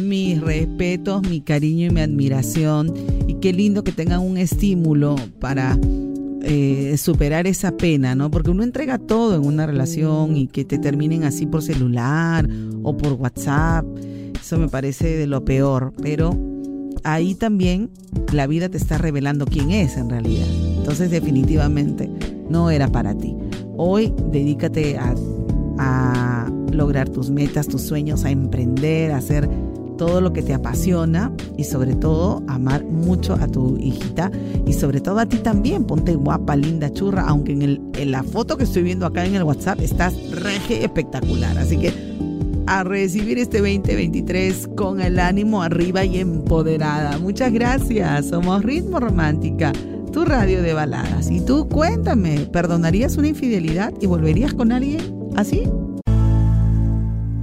mis 0.03 0.41
respetos, 0.41 1.23
mi 1.29 1.41
cariño 1.41 1.87
y 1.87 1.91
mi 1.91 2.01
admiración. 2.01 2.93
Y 3.29 3.35
qué 3.35 3.53
lindo 3.53 3.85
que 3.85 3.93
tengan 3.93 4.21
un 4.21 4.37
estímulo 4.37 5.17
para 5.39 5.79
eh, 6.43 6.97
superar 6.99 7.47
esa 7.47 7.77
pena, 7.77 8.15
¿no? 8.15 8.31
Porque 8.31 8.51
uno 8.51 8.63
entrega 8.63 8.99
todo 8.99 9.37
en 9.37 9.45
una 9.45 9.67
relación 9.67 10.37
y 10.37 10.47
que 10.47 10.65
te 10.65 10.79
terminen 10.79 11.25
así 11.25 11.47
por 11.47 11.63
celular 11.63 12.49
o 12.83 12.97
por 12.97 13.13
WhatsApp, 13.13 13.85
eso 14.41 14.59
me 14.59 14.69
parece 14.69 15.17
de 15.17 15.27
lo 15.27 15.45
peor, 15.45 15.93
pero 16.03 16.37
ahí 17.05 17.35
también 17.35 17.91
la 18.33 18.47
vida 18.47 18.69
te 18.69 18.77
está 18.77 18.99
revelando 18.99 19.47
quién 19.47 19.71
es 19.71 19.97
en 19.97 20.11
realidad. 20.11 20.47
Entonces 20.79 21.11
definitivamente 21.11 22.11
no 22.49 22.71
era 22.71 22.89
para 22.89 23.17
ti. 23.17 23.37
Hoy 23.77 24.13
dedícate 24.31 24.99
a, 24.99 25.15
lograr 26.73 27.09
tus 27.09 27.31
metas, 27.31 27.67
tus 27.67 27.83
sueños, 27.83 28.25
a 28.25 28.31
emprender, 28.31 29.11
a 29.11 29.17
hacer 29.17 29.49
todo 29.99 30.21
lo 30.21 30.33
que 30.33 30.41
te 30.41 30.55
apasiona 30.55 31.33
y 31.59 31.65
sobre 31.65 31.95
todo 31.95 32.43
amar 32.47 32.85
mucho 32.85 33.35
a 33.35 33.49
tu 33.49 33.77
hijita 33.79 34.31
y 34.67 34.73
sobre 34.73 35.01
todo 35.01 35.19
a 35.19 35.27
ti 35.27 35.39
también. 35.39 35.85
Ponte 35.85 36.15
guapa, 36.15 36.55
linda, 36.55 36.93
churra, 36.93 37.25
aunque 37.27 37.53
en, 37.53 37.63
el, 37.63 37.81
en 37.95 38.13
la 38.13 38.23
foto 38.23 38.57
que 38.57 38.65
estoy 38.65 38.83
viendo 38.83 39.05
acá 39.05 39.27
en 39.27 39.35
el 39.35 39.43
WhatsApp 39.43 39.81
estás 39.81 40.15
reje 40.31 40.85
espectacular. 40.85 41.59
Así 41.59 41.77
que 41.77 41.93
a 42.71 42.85
recibir 42.85 43.37
este 43.39 43.59
2023 43.59 44.69
con 44.77 45.01
el 45.01 45.19
ánimo 45.19 45.61
arriba 45.61 46.05
y 46.05 46.19
empoderada. 46.19 47.19
Muchas 47.19 47.53
gracias. 47.53 48.29
Somos 48.29 48.63
Ritmo 48.63 49.01
Romántica, 49.01 49.73
tu 50.13 50.25
radio 50.25 50.63
de 50.63 50.73
baladas. 50.73 51.33
Y 51.33 51.45
tú 51.45 51.69
cuéntame, 51.69 52.47
¿perdonarías 52.53 53.17
una 53.17 53.27
infidelidad 53.27 53.93
y 54.01 54.07
volverías 54.07 54.55
con 54.55 54.71
alguien 54.71 55.01
así? 55.37 55.65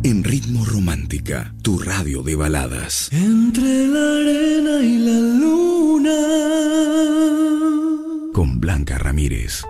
En 0.04 0.24
Ritmo 0.24 0.64
Romántica, 0.64 1.54
tu 1.62 1.78
radio 1.78 2.24
de 2.24 2.36
baladas. 2.38 3.10
Entre 3.12 3.86
la 3.86 4.20
arena 4.22 4.80
y 4.82 4.98
la 4.98 5.20
luna. 5.42 6.18
Con 8.32 8.62
Blanca 8.62 8.98
Ramírez. 8.98 9.66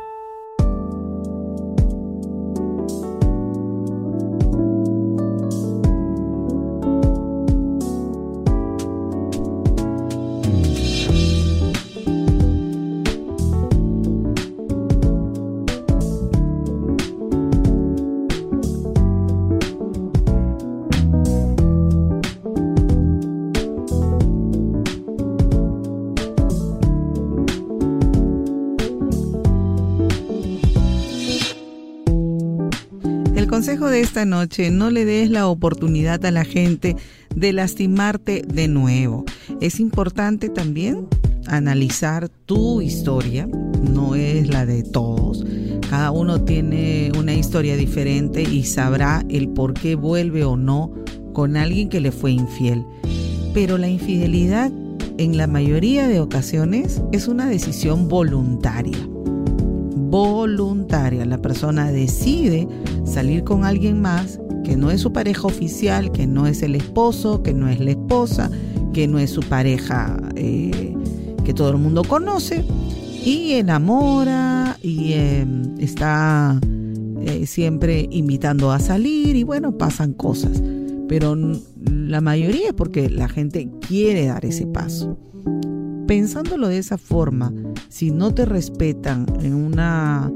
Consejo 33.58 33.90
de 33.90 34.02
esta 34.02 34.24
noche, 34.24 34.70
no 34.70 34.92
le 34.92 35.04
des 35.04 35.32
la 35.32 35.48
oportunidad 35.48 36.24
a 36.28 36.30
la 36.30 36.46
gente 36.46 36.96
de 37.36 37.54
lastimarte 37.54 38.44
de 38.48 38.68
nuevo. 38.68 39.26
Es 39.62 39.80
importante 39.80 40.50
también 40.50 41.08
analizar 41.48 42.30
tu 42.30 42.84
historia, 42.84 43.50
no 43.82 44.14
es 44.14 44.48
la 44.48 44.68
de 44.68 44.84
todos. 44.84 45.44
Cada 45.90 46.12
uno 46.12 46.40
tiene 46.44 47.12
una 47.18 47.34
historia 47.34 47.76
diferente 47.78 48.44
y 48.44 48.64
sabrá 48.64 49.26
el 49.28 49.50
por 49.50 49.74
qué 49.74 49.96
vuelve 49.96 50.46
o 50.46 50.56
no 50.56 50.94
con 51.34 51.58
alguien 51.58 51.90
que 51.90 52.00
le 52.00 52.12
fue 52.12 52.34
infiel. 52.34 52.86
Pero 53.56 53.80
la 53.80 53.90
infidelidad 53.90 54.72
en 55.18 55.36
la 55.36 55.48
mayoría 55.48 56.08
de 56.08 56.20
ocasiones 56.20 57.02
es 57.12 57.28
una 57.28 57.50
decisión 57.50 58.08
voluntaria 58.08 59.00
voluntaria. 60.10 61.26
La 61.26 61.42
persona 61.42 61.92
decide 61.92 62.68
salir 63.06 63.44
con 63.44 63.66
alguien 63.66 64.02
más 64.02 64.40
que 64.64 64.76
no 64.76 64.92
es 64.92 65.02
su 65.02 65.14
pareja 65.14 65.48
oficial, 65.48 66.12
que 66.12 66.28
no 66.28 66.48
es 66.48 66.62
el 66.62 66.76
esposo, 66.76 67.42
que 67.42 67.54
no 67.54 67.70
es 67.70 67.80
la 67.80 67.92
esposa, 67.92 68.52
que 68.94 69.08
no 69.08 69.20
es 69.20 69.30
su 69.30 69.42
pareja 69.42 70.18
eh, 70.36 70.94
que 71.46 71.54
todo 71.54 71.70
el 71.70 71.78
mundo 71.78 72.04
conoce, 72.04 72.66
y 73.24 73.54
enamora 73.54 74.78
y 74.82 75.14
em, 75.14 75.76
está 75.80 76.60
eh, 77.22 77.46
siempre 77.46 78.08
invitando 78.12 78.72
a 78.72 78.80
salir 78.80 79.36
y 79.36 79.44
bueno, 79.44 79.78
pasan 79.78 80.14
cosas. 80.14 80.62
Pero 81.08 81.38
la 81.90 82.22
mayoría 82.22 82.68
es 82.68 82.74
porque 82.74 83.10
la 83.10 83.30
gente 83.30 83.70
quiere 83.88 84.26
dar 84.26 84.44
ese 84.46 84.68
paso 84.68 85.18
pensándolo 86.08 86.70
de 86.70 86.80
esa 86.80 86.98
forma, 86.98 87.54
si 87.90 88.12
no 88.12 88.34
te 88.34 88.46
respetan 88.46 89.26
en 89.42 89.54
una 89.54 90.32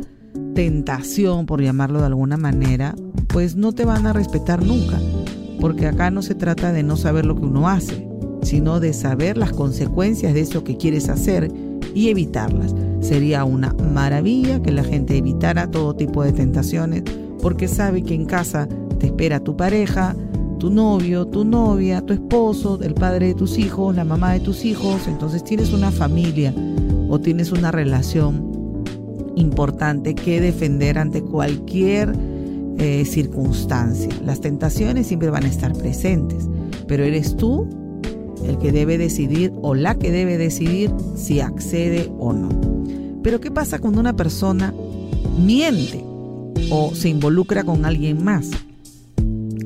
tentación, 0.53 1.45
por 1.45 1.61
llamarlo 1.61 1.99
de 1.99 2.05
alguna 2.05 2.37
manera, 2.37 2.93
pues 3.27 3.55
no 3.55 3.71
te 3.71 3.85
van 3.85 4.05
a 4.05 4.13
respetar 4.13 4.63
nunca. 4.63 4.99
Porque 5.59 5.87
acá 5.87 6.11
no 6.11 6.21
se 6.21 6.35
trata 6.35 6.71
de 6.71 6.83
no 6.83 6.97
saber 6.97 7.25
lo 7.25 7.35
que 7.35 7.45
uno 7.45 7.69
hace, 7.69 8.07
sino 8.41 8.79
de 8.79 8.93
saber 8.93 9.37
las 9.37 9.53
consecuencias 9.53 10.33
de 10.33 10.41
eso 10.41 10.63
que 10.63 10.77
quieres 10.77 11.07
hacer 11.09 11.51
y 11.93 12.09
evitarlas. 12.09 12.75
Sería 12.99 13.45
una 13.45 13.73
maravilla 13.73 14.61
que 14.61 14.71
la 14.71 14.83
gente 14.83 15.17
evitara 15.17 15.69
todo 15.69 15.95
tipo 15.95 16.23
de 16.23 16.33
tentaciones 16.33 17.03
porque 17.41 17.67
sabe 17.67 18.03
que 18.03 18.13
en 18.13 18.25
casa 18.25 18.67
te 18.99 19.07
espera 19.07 19.39
tu 19.39 19.55
pareja, 19.55 20.15
tu 20.61 20.69
novio, 20.69 21.25
tu 21.25 21.43
novia, 21.43 22.01
tu 22.01 22.13
esposo, 22.13 22.79
el 22.83 22.93
padre 22.93 23.29
de 23.29 23.33
tus 23.33 23.57
hijos, 23.57 23.95
la 23.95 24.05
mamá 24.05 24.33
de 24.33 24.41
tus 24.41 24.63
hijos, 24.63 25.07
entonces 25.07 25.43
tienes 25.43 25.73
una 25.73 25.89
familia 25.89 26.53
o 27.09 27.19
tienes 27.19 27.51
una 27.51 27.71
relación 27.71 28.83
importante 29.35 30.13
que 30.13 30.39
defender 30.39 30.99
ante 30.99 31.23
cualquier 31.23 32.13
eh, 32.77 33.05
circunstancia. 33.05 34.09
Las 34.23 34.39
tentaciones 34.39 35.07
siempre 35.07 35.31
van 35.31 35.45
a 35.45 35.47
estar 35.47 35.73
presentes, 35.73 36.47
pero 36.87 37.05
eres 37.05 37.35
tú 37.35 37.67
el 38.45 38.59
que 38.59 38.71
debe 38.71 38.99
decidir 38.99 39.51
o 39.63 39.73
la 39.73 39.95
que 39.95 40.11
debe 40.11 40.37
decidir 40.37 40.91
si 41.15 41.39
accede 41.39 42.11
o 42.19 42.33
no. 42.33 42.49
Pero 43.23 43.41
¿qué 43.41 43.49
pasa 43.49 43.79
cuando 43.79 43.99
una 43.99 44.15
persona 44.15 44.75
miente 45.43 46.05
o 46.69 46.93
se 46.93 47.09
involucra 47.09 47.63
con 47.63 47.83
alguien 47.83 48.23
más? 48.23 48.51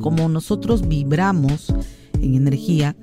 Como 0.05 0.29
nosotros 0.29 0.87
vibramos 0.87 1.73
en 2.21 2.35
energía, 2.35 2.95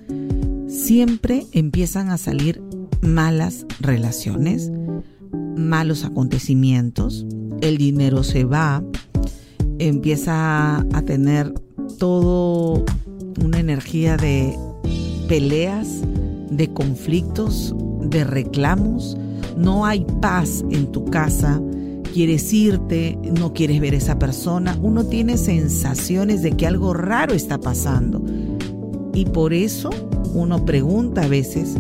siempre 0.69 1.49
empiezan 1.51 2.11
a 2.11 2.17
salir 2.17 2.63
malas 3.01 3.67
relaciones, 3.81 4.71
malos 5.57 6.05
acontecimientos, 6.05 7.27
el 7.61 7.77
dinero 7.77 8.23
se 8.23 8.45
va, 8.45 8.85
empieza 9.81 10.77
a 10.77 11.03
tener 11.05 11.53
todo 11.99 12.85
una 13.45 13.59
energía 13.59 14.17
de 14.17 14.57
peleas, 15.27 16.03
de 16.53 16.73
conflictos, 16.73 17.75
de 18.03 18.23
reclamos, 18.23 19.17
no 19.57 19.87
hay 19.87 20.07
paz 20.21 20.65
en 20.71 20.93
tu 20.93 21.07
casa, 21.07 21.61
quieres 22.13 22.53
irte, 22.53 23.19
no 23.23 23.53
quieres 23.53 23.81
ver 23.81 23.95
a 23.95 23.97
esa 23.97 24.19
persona, 24.19 24.79
uno 24.83 25.05
tiene 25.05 25.37
sensaciones 25.37 26.43
de 26.43 26.53
que 26.53 26.67
algo 26.67 26.95
raro 26.95 27.35
está 27.35 27.59
pasando. 27.59 28.23
Y 29.15 29.27
por 29.27 29.53
eso 29.53 29.91
uno 30.35 30.65
pregunta 30.65 31.23
a 31.23 31.29
veces 31.29 31.75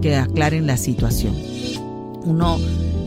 que 0.00 0.16
aclaren 0.16 0.66
la 0.66 0.76
situación. 0.76 1.34
Uno 2.24 2.58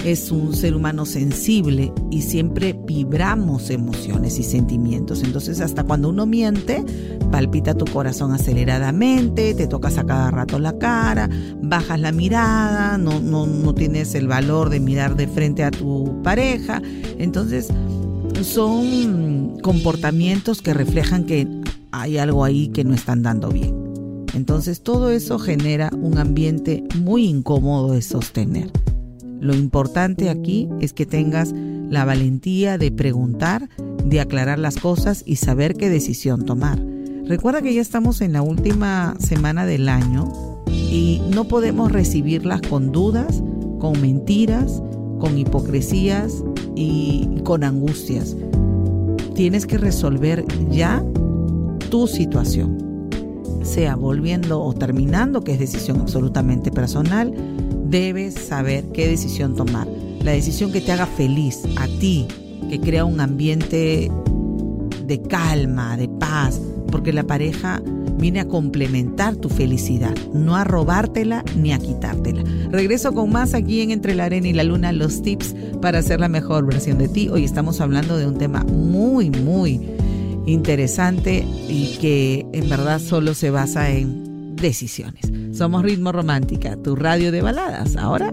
es 0.05 0.31
un 0.31 0.55
ser 0.55 0.75
humano 0.75 1.03
sensible 1.07 1.91
y 2.11 2.21
siempre 2.21 2.73
vibramos 2.73 3.71
emociones 3.71 4.37
y 4.37 4.43
sentimientos. 4.43 5.23
Entonces 5.23 5.61
hasta 5.61 5.83
cuando 5.83 6.09
uno 6.09 6.27
miente, 6.27 6.85
palpita 7.31 7.73
tu 7.73 7.85
corazón 7.85 8.31
aceleradamente, 8.31 9.55
te 9.55 9.65
tocas 9.65 9.97
a 9.97 10.05
cada 10.05 10.29
rato 10.29 10.59
la 10.59 10.77
cara, 10.77 11.27
bajas 11.59 11.99
la 11.99 12.11
mirada, 12.11 12.99
no, 12.99 13.19
no, 13.19 13.47
no 13.47 13.73
tienes 13.73 14.13
el 14.13 14.27
valor 14.27 14.69
de 14.69 14.79
mirar 14.79 15.15
de 15.15 15.27
frente 15.27 15.63
a 15.63 15.71
tu 15.71 16.21
pareja. 16.21 16.83
Entonces 17.17 17.69
son 18.43 19.57
comportamientos 19.63 20.61
que 20.61 20.75
reflejan 20.75 21.25
que 21.25 21.47
hay 21.91 22.19
algo 22.19 22.43
ahí 22.43 22.67
que 22.67 22.83
no 22.83 22.93
están 22.93 23.23
dando 23.23 23.49
bien. 23.49 23.73
Entonces 24.35 24.83
todo 24.83 25.09
eso 25.09 25.39
genera 25.39 25.89
un 25.99 26.19
ambiente 26.19 26.83
muy 26.95 27.25
incómodo 27.25 27.93
de 27.93 28.03
sostener. 28.03 28.69
Lo 29.39 29.55
importante 29.55 30.29
aquí 30.29 30.69
es 30.81 30.93
que 30.93 31.05
tengas 31.05 31.53
la 31.89 32.05
valentía 32.05 32.77
de 32.77 32.91
preguntar, 32.91 33.69
de 34.03 34.19
aclarar 34.19 34.59
las 34.59 34.77
cosas 34.77 35.23
y 35.25 35.37
saber 35.37 35.75
qué 35.75 35.89
decisión 35.89 36.45
tomar. 36.45 36.79
Recuerda 37.27 37.61
que 37.61 37.73
ya 37.73 37.81
estamos 37.81 38.21
en 38.21 38.33
la 38.33 38.41
última 38.41 39.15
semana 39.19 39.65
del 39.65 39.89
año 39.89 40.31
y 40.67 41.21
no 41.33 41.45
podemos 41.45 41.91
recibirlas 41.91 42.61
con 42.61 42.91
dudas, 42.91 43.41
con 43.79 43.99
mentiras, 43.99 44.81
con 45.19 45.37
hipocresías 45.37 46.43
y 46.75 47.27
con 47.43 47.63
angustias. 47.63 48.35
Tienes 49.33 49.65
que 49.65 49.77
resolver 49.77 50.45
ya 50.69 51.03
tu 51.89 52.07
situación. 52.07 52.83
sea 53.63 53.95
volviendo 53.95 54.61
o 54.61 54.73
terminando, 54.73 55.41
que 55.41 55.53
es 55.53 55.59
decisión 55.59 55.99
absolutamente 55.99 56.69
personal, 56.69 57.33
debes 57.89 58.33
saber 58.33 58.85
qué 58.93 59.07
decisión 59.07 59.55
tomar. 59.55 59.87
La 60.23 60.31
decisión 60.31 60.71
que 60.71 60.81
te 60.81 60.91
haga 60.91 61.05
feliz 61.05 61.61
a 61.77 61.87
ti, 61.99 62.27
que 62.69 62.79
crea 62.79 63.05
un 63.05 63.19
ambiente 63.19 64.11
de 65.05 65.21
calma, 65.21 65.97
de 65.97 66.07
paz, 66.07 66.59
porque 66.91 67.13
la 67.13 67.23
pareja 67.23 67.81
viene 68.17 68.39
a 68.39 68.47
complementar 68.47 69.35
tu 69.35 69.49
felicidad, 69.49 70.15
no 70.33 70.55
a 70.55 70.63
robártela 70.63 71.43
ni 71.55 71.73
a 71.73 71.79
quitártela. 71.79 72.43
Regreso 72.71 73.13
con 73.13 73.31
más 73.31 73.53
aquí 73.53 73.81
en 73.81 73.91
Entre 73.91 74.15
la 74.15 74.25
Arena 74.25 74.47
y 74.47 74.53
la 74.53 74.63
Luna, 74.63 74.91
los 74.91 75.21
tips 75.21 75.55
para 75.81 75.99
hacer 75.99 76.19
la 76.19 76.29
mejor 76.29 76.65
versión 76.65 76.97
de 76.97 77.07
ti. 77.07 77.29
Hoy 77.29 77.43
estamos 77.43 77.81
hablando 77.81 78.17
de 78.17 78.25
un 78.25 78.37
tema 78.37 78.63
muy, 78.63 79.29
muy 79.29 79.81
interesante 80.45 81.45
y 81.67 81.97
que 81.99 82.45
en 82.53 82.69
verdad 82.69 82.99
solo 82.99 83.33
se 83.33 83.49
basa 83.49 83.91
en 83.91 84.24
decisiones. 84.55 85.31
Somos 85.55 85.83
Ritmo 85.83 86.11
Romántica, 86.11 86.77
tu 86.81 86.95
radio 86.95 87.31
de 87.31 87.41
baladas. 87.41 87.95
Ahora... 87.95 88.31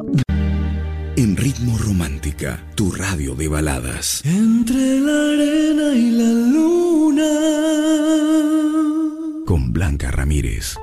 En 1.17 1.37
Ritmo 1.37 1.77
Romántica, 1.77 2.65
tu 2.75 2.91
radio 2.91 3.35
de 3.35 3.49
baladas. 3.49 4.23
Entre 4.25 4.99
la 4.99 5.33
arena 5.33 5.95
y 5.95 6.11
la 6.11 6.33
luna. 6.55 7.31
Con 9.45 9.73
Blanca 9.73 10.11
Ramírez. 10.11 10.77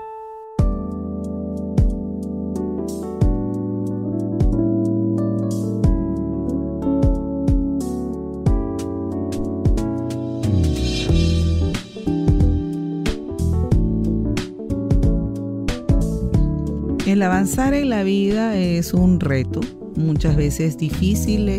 El 17.20 17.24
avanzar 17.24 17.74
en 17.74 17.90
la 17.90 18.04
vida 18.04 18.58
es 18.58 18.94
un 18.94 19.20
reto, 19.20 19.60
muchas 19.98 20.38
veces 20.38 20.78
difícil, 20.78 21.52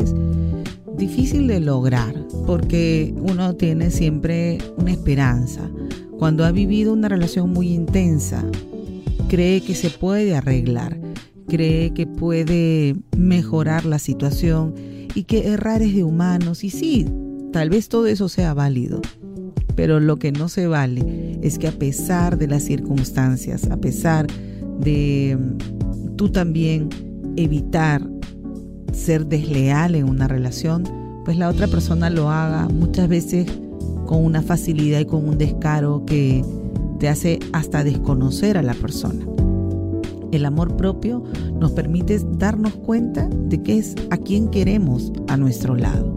difícil 0.97 1.49
de 1.49 1.61
lograr, 1.61 2.15
porque 2.47 3.13
uno 3.19 3.55
tiene 3.57 3.91
siempre 3.91 4.57
una 4.79 4.93
esperanza. 4.93 5.71
Cuando 6.19 6.47
ha 6.47 6.51
vivido 6.51 6.95
una 6.95 7.11
relación 7.11 7.51
muy 7.51 7.75
intensa, 7.75 8.43
cree 9.29 9.61
que 9.61 9.75
se 9.75 9.91
puede 9.91 10.35
arreglar, 10.35 10.99
cree 11.47 11.93
que 11.93 12.07
puede 12.07 12.97
mejorar 13.19 13.85
la 13.85 13.99
situación 13.99 14.75
y 15.15 15.25
que 15.25 15.49
errar 15.49 15.83
es 15.83 15.95
de 15.95 16.05
humanos. 16.05 16.65
Y 16.65 16.71
sí, 16.71 17.05
tal 17.53 17.69
vez 17.69 17.91
todo 17.91 18.07
eso 18.07 18.31
sea 18.31 18.55
válido, 18.55 19.03
pero 19.77 20.01
lo 20.01 20.17
que 20.17 20.33
no 20.33 20.49
se 20.49 20.67
vale 20.67 21.39
es 21.43 21.59
que 21.59 21.69
a 21.69 21.73
pesar 21.73 22.39
de 22.39 22.49
las 22.49 22.63
circunstancias, 22.63 23.65
a 23.71 23.77
pesar 23.77 24.27
de 24.27 24.50
mm, 24.81 26.17
tú 26.17 26.31
también 26.31 26.89
evitar 27.37 28.07
ser 28.93 29.27
desleal 29.27 29.95
en 29.95 30.09
una 30.09 30.29
relación, 30.29 30.85
pues 31.25 31.37
la 31.37 31.49
otra 31.49 31.67
persona 31.67 32.11
lo 32.11 32.31
haga 32.31 32.69
muchas 32.69 33.09
veces 33.09 33.47
con 34.07 34.25
una 34.25 34.43
facilidad 34.43 35.01
y 35.01 35.05
con 35.05 35.29
un 35.29 35.39
descaro 35.39 36.05
que 36.05 36.45
te 36.99 37.09
hace 37.09 37.39
hasta 37.53 37.85
desconocer 37.85 38.59
a 38.59 38.63
la 38.63 38.75
persona. 38.75 39.25
El 40.33 40.45
amor 40.45 40.77
propio 40.77 41.25
nos 41.59 41.73
permite 41.73 42.21
darnos 42.39 42.75
cuenta 42.75 43.29
de 43.29 43.63
que 43.63 43.79
es 43.79 43.95
a 44.11 44.17
quien 44.17 44.49
queremos 44.49 45.13
a 45.29 45.37
nuestro 45.37 45.75
lado. 45.75 46.17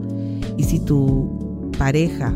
Y 0.57 0.63
si 0.63 0.79
tu 0.79 1.71
pareja 1.77 2.35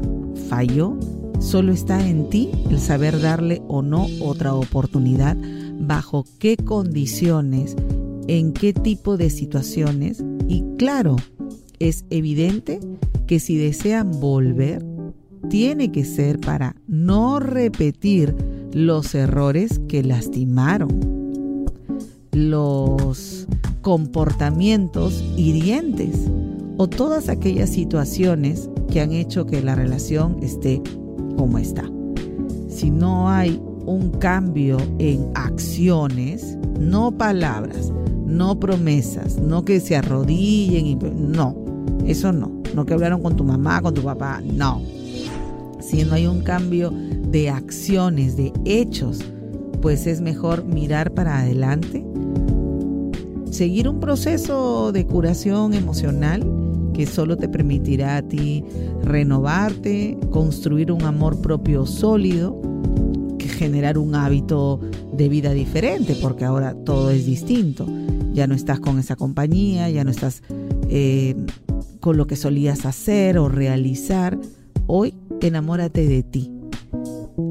falló, 0.49 0.97
solo 1.39 1.71
está 1.71 2.07
en 2.07 2.29
ti 2.29 2.49
el 2.69 2.79
saber 2.79 3.21
darle 3.21 3.61
o 3.67 3.81
no 3.81 4.07
otra 4.21 4.55
oportunidad 4.55 5.37
bajo 5.79 6.25
qué 6.39 6.57
condiciones, 6.57 7.75
en 8.27 8.53
qué 8.53 8.73
tipo 8.73 9.17
de 9.17 9.29
situaciones. 9.29 10.23
Y 10.47 10.63
claro, 10.77 11.15
es 11.79 12.05
evidente 12.09 12.79
que 13.25 13.39
si 13.39 13.57
desean 13.57 14.19
volver, 14.19 14.85
tiene 15.49 15.91
que 15.91 16.05
ser 16.05 16.39
para 16.39 16.75
no 16.87 17.39
repetir 17.39 18.35
los 18.73 19.15
errores 19.15 19.79
que 19.87 20.03
lastimaron, 20.03 21.65
los 22.31 23.47
comportamientos 23.81 25.23
hirientes 25.37 26.29
o 26.77 26.87
todas 26.87 27.29
aquellas 27.29 27.69
situaciones 27.69 28.69
que 28.91 29.01
han 29.01 29.11
hecho 29.11 29.45
que 29.45 29.61
la 29.61 29.75
relación 29.75 30.37
esté 30.41 30.81
como 31.37 31.57
está. 31.57 31.89
Si 32.69 32.91
no 32.91 33.29
hay 33.29 33.61
un 33.87 34.11
cambio 34.11 34.77
en 34.99 35.31
acciones, 35.33 36.57
no 36.77 37.17
palabras, 37.17 37.91
no 38.25 38.59
promesas, 38.59 39.37
no 39.37 39.63
que 39.63 39.79
se 39.79 39.95
arrodillen 39.95 40.85
y 40.85 40.95
no, 40.95 41.55
eso 42.05 42.33
no, 42.33 42.51
no 42.75 42.85
que 42.85 42.93
hablaron 42.93 43.23
con 43.23 43.37
tu 43.37 43.45
mamá, 43.45 43.81
con 43.81 43.93
tu 43.93 44.03
papá, 44.03 44.41
no. 44.41 44.81
Si 45.79 46.03
no 46.03 46.15
hay 46.15 46.27
un 46.27 46.41
cambio 46.41 46.91
de 46.91 47.49
acciones, 47.49 48.35
de 48.35 48.51
hechos, 48.65 49.23
pues 49.81 50.05
es 50.05 50.19
mejor 50.19 50.65
mirar 50.65 51.13
para 51.13 51.39
adelante, 51.39 52.05
seguir 53.51 53.87
un 53.87 54.01
proceso 54.01 54.91
de 54.91 55.05
curación 55.05 55.73
emocional 55.73 56.45
que 56.93 57.05
solo 57.05 57.37
te 57.37 57.47
permitirá 57.47 58.17
a 58.17 58.21
ti 58.21 58.65
renovarte, 59.01 60.17
construir 60.29 60.91
un 60.91 61.03
amor 61.03 61.39
propio 61.39 61.85
sólido 61.85 62.59
generar 63.57 63.97
un 63.97 64.15
hábito 64.15 64.79
de 65.11 65.27
vida 65.27 65.51
diferente, 65.51 66.15
porque 66.21 66.45
ahora 66.45 66.75
todo 66.75 67.09
es 67.09 67.25
distinto. 67.25 67.87
Ya 68.33 68.47
no 68.47 68.53
estás 68.53 68.79
con 68.79 68.99
esa 68.99 69.15
compañía, 69.15 69.89
ya 69.89 70.03
no 70.03 70.11
estás 70.11 70.43
eh, 70.89 71.35
con 71.99 72.17
lo 72.17 72.27
que 72.27 72.35
solías 72.35 72.85
hacer 72.85 73.37
o 73.37 73.49
realizar. 73.49 74.39
Hoy 74.85 75.15
enamórate 75.41 76.07
de 76.07 76.23
ti. 76.23 76.51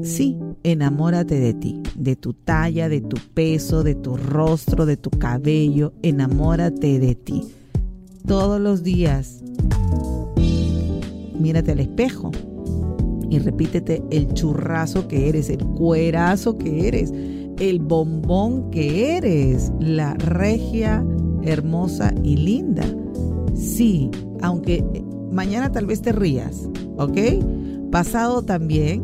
Sí, 0.03 0.37
enamórate 0.63 1.39
de 1.39 1.53
ti, 1.53 1.81
de 1.95 2.15
tu 2.15 2.33
talla, 2.33 2.89
de 2.89 3.01
tu 3.01 3.17
peso, 3.33 3.83
de 3.83 3.95
tu 3.95 4.17
rostro, 4.17 4.85
de 4.85 4.97
tu 4.97 5.09
cabello. 5.09 5.93
Enamórate 6.01 6.99
de 6.99 7.15
ti. 7.15 7.43
Todos 8.25 8.59
los 8.59 8.83
días. 8.83 9.43
Mírate 11.39 11.73
al 11.73 11.79
espejo 11.79 12.31
y 13.29 13.39
repítete 13.39 14.03
el 14.09 14.33
churrazo 14.33 15.07
que 15.07 15.29
eres, 15.29 15.49
el 15.49 15.65
cuerazo 15.65 16.57
que 16.57 16.87
eres, 16.87 17.11
el 17.59 17.79
bombón 17.79 18.69
que 18.71 19.17
eres, 19.17 19.71
la 19.79 20.13
regia 20.15 21.05
hermosa 21.43 22.13
y 22.23 22.37
linda. 22.37 22.85
Sí, 23.53 24.09
aunque 24.41 24.83
eh, 24.93 25.03
mañana 25.31 25.71
tal 25.71 25.85
vez 25.85 26.01
te 26.01 26.11
rías, 26.11 26.69
¿ok? 26.97 27.17
Pasado 27.91 28.43
también, 28.43 29.03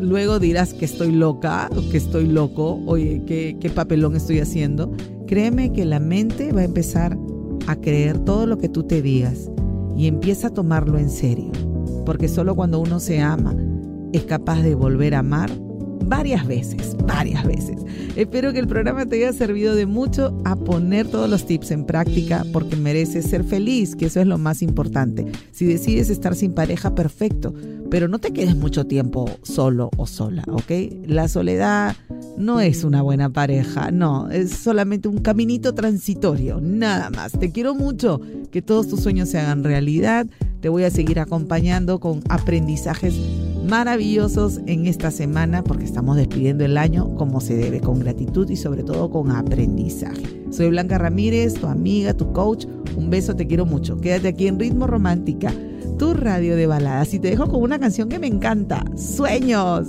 luego 0.00 0.38
dirás 0.38 0.74
que 0.74 0.84
estoy 0.84 1.12
loca 1.12 1.70
que 1.90 1.96
estoy 1.96 2.26
loco, 2.26 2.80
oye, 2.86 3.22
¿qué, 3.26 3.56
qué 3.60 3.70
papelón 3.70 4.16
estoy 4.16 4.40
haciendo. 4.40 4.92
Créeme 5.26 5.72
que 5.72 5.84
la 5.84 6.00
mente 6.00 6.52
va 6.52 6.62
a 6.62 6.64
empezar 6.64 7.16
a 7.66 7.76
creer 7.76 8.18
todo 8.18 8.46
lo 8.46 8.58
que 8.58 8.68
tú 8.68 8.82
te 8.82 9.00
digas 9.00 9.50
y 9.96 10.06
empieza 10.06 10.48
a 10.48 10.50
tomarlo 10.50 10.98
en 10.98 11.08
serio 11.08 11.50
porque 12.04 12.28
solo 12.28 12.54
cuando 12.54 12.80
uno 12.80 13.00
se 13.00 13.20
ama 13.20 13.54
es 14.12 14.24
capaz 14.24 14.62
de 14.62 14.74
volver 14.74 15.14
a 15.14 15.20
amar 15.20 15.50
varias 16.06 16.46
veces, 16.46 16.96
varias 17.06 17.44
veces. 17.44 17.84
Espero 18.16 18.52
que 18.52 18.60
el 18.60 18.68
programa 18.68 19.06
te 19.06 19.16
haya 19.16 19.32
servido 19.32 19.74
de 19.74 19.86
mucho 19.86 20.36
a 20.44 20.54
poner 20.56 21.08
todos 21.08 21.28
los 21.28 21.46
tips 21.46 21.72
en 21.72 21.84
práctica 21.84 22.44
porque 22.52 22.76
mereces 22.76 23.26
ser 23.26 23.42
feliz, 23.42 23.96
que 23.96 24.06
eso 24.06 24.20
es 24.20 24.26
lo 24.26 24.38
más 24.38 24.62
importante. 24.62 25.26
Si 25.50 25.64
decides 25.64 26.10
estar 26.10 26.34
sin 26.36 26.52
pareja, 26.52 26.94
perfecto, 26.94 27.54
pero 27.90 28.08
no 28.08 28.18
te 28.18 28.32
quedes 28.32 28.56
mucho 28.56 28.86
tiempo 28.86 29.28
solo 29.42 29.90
o 29.96 30.06
sola, 30.06 30.44
¿ok? 30.48 30.70
La 31.06 31.28
soledad 31.28 31.96
no 32.36 32.60
es 32.60 32.84
una 32.84 33.02
buena 33.02 33.30
pareja, 33.30 33.90
no, 33.90 34.30
es 34.30 34.50
solamente 34.50 35.08
un 35.08 35.18
caminito 35.18 35.74
transitorio, 35.74 36.60
nada 36.60 37.10
más. 37.10 37.32
Te 37.32 37.52
quiero 37.52 37.74
mucho, 37.74 38.20
que 38.50 38.62
todos 38.62 38.88
tus 38.88 39.00
sueños 39.00 39.28
se 39.28 39.38
hagan 39.38 39.64
realidad. 39.64 40.26
Te 40.60 40.68
voy 40.68 40.84
a 40.84 40.90
seguir 40.90 41.20
acompañando 41.20 42.00
con 42.00 42.22
aprendizajes 42.28 43.14
maravillosos 43.68 44.60
en 44.66 44.86
esta 44.86 45.10
semana 45.10 45.64
porque 45.64 45.84
estamos 45.84 46.16
despidiendo 46.16 46.64
el 46.64 46.76
año 46.76 47.14
como 47.16 47.40
se 47.40 47.56
debe, 47.56 47.80
con 47.80 48.00
gratitud 48.00 48.48
y 48.50 48.56
sobre 48.56 48.82
todo 48.82 49.10
con 49.10 49.30
aprendizaje. 49.30 50.44
Soy 50.50 50.68
Blanca 50.68 50.98
Ramírez, 50.98 51.54
tu 51.54 51.66
amiga, 51.66 52.14
tu 52.14 52.32
coach. 52.32 52.66
Un 52.96 53.10
beso, 53.10 53.34
te 53.34 53.46
quiero 53.46 53.66
mucho. 53.66 54.00
Quédate 54.00 54.28
aquí 54.28 54.46
en 54.46 54.58
Ritmo 54.58 54.86
Romántica, 54.86 55.52
tu 55.98 56.14
radio 56.14 56.54
de 56.56 56.66
baladas. 56.66 57.12
Y 57.14 57.18
te 57.18 57.30
dejo 57.30 57.48
con 57.48 57.62
una 57.62 57.78
canción 57.78 58.08
que 58.08 58.18
me 58.18 58.28
encanta, 58.28 58.84
Sueños. 58.96 59.88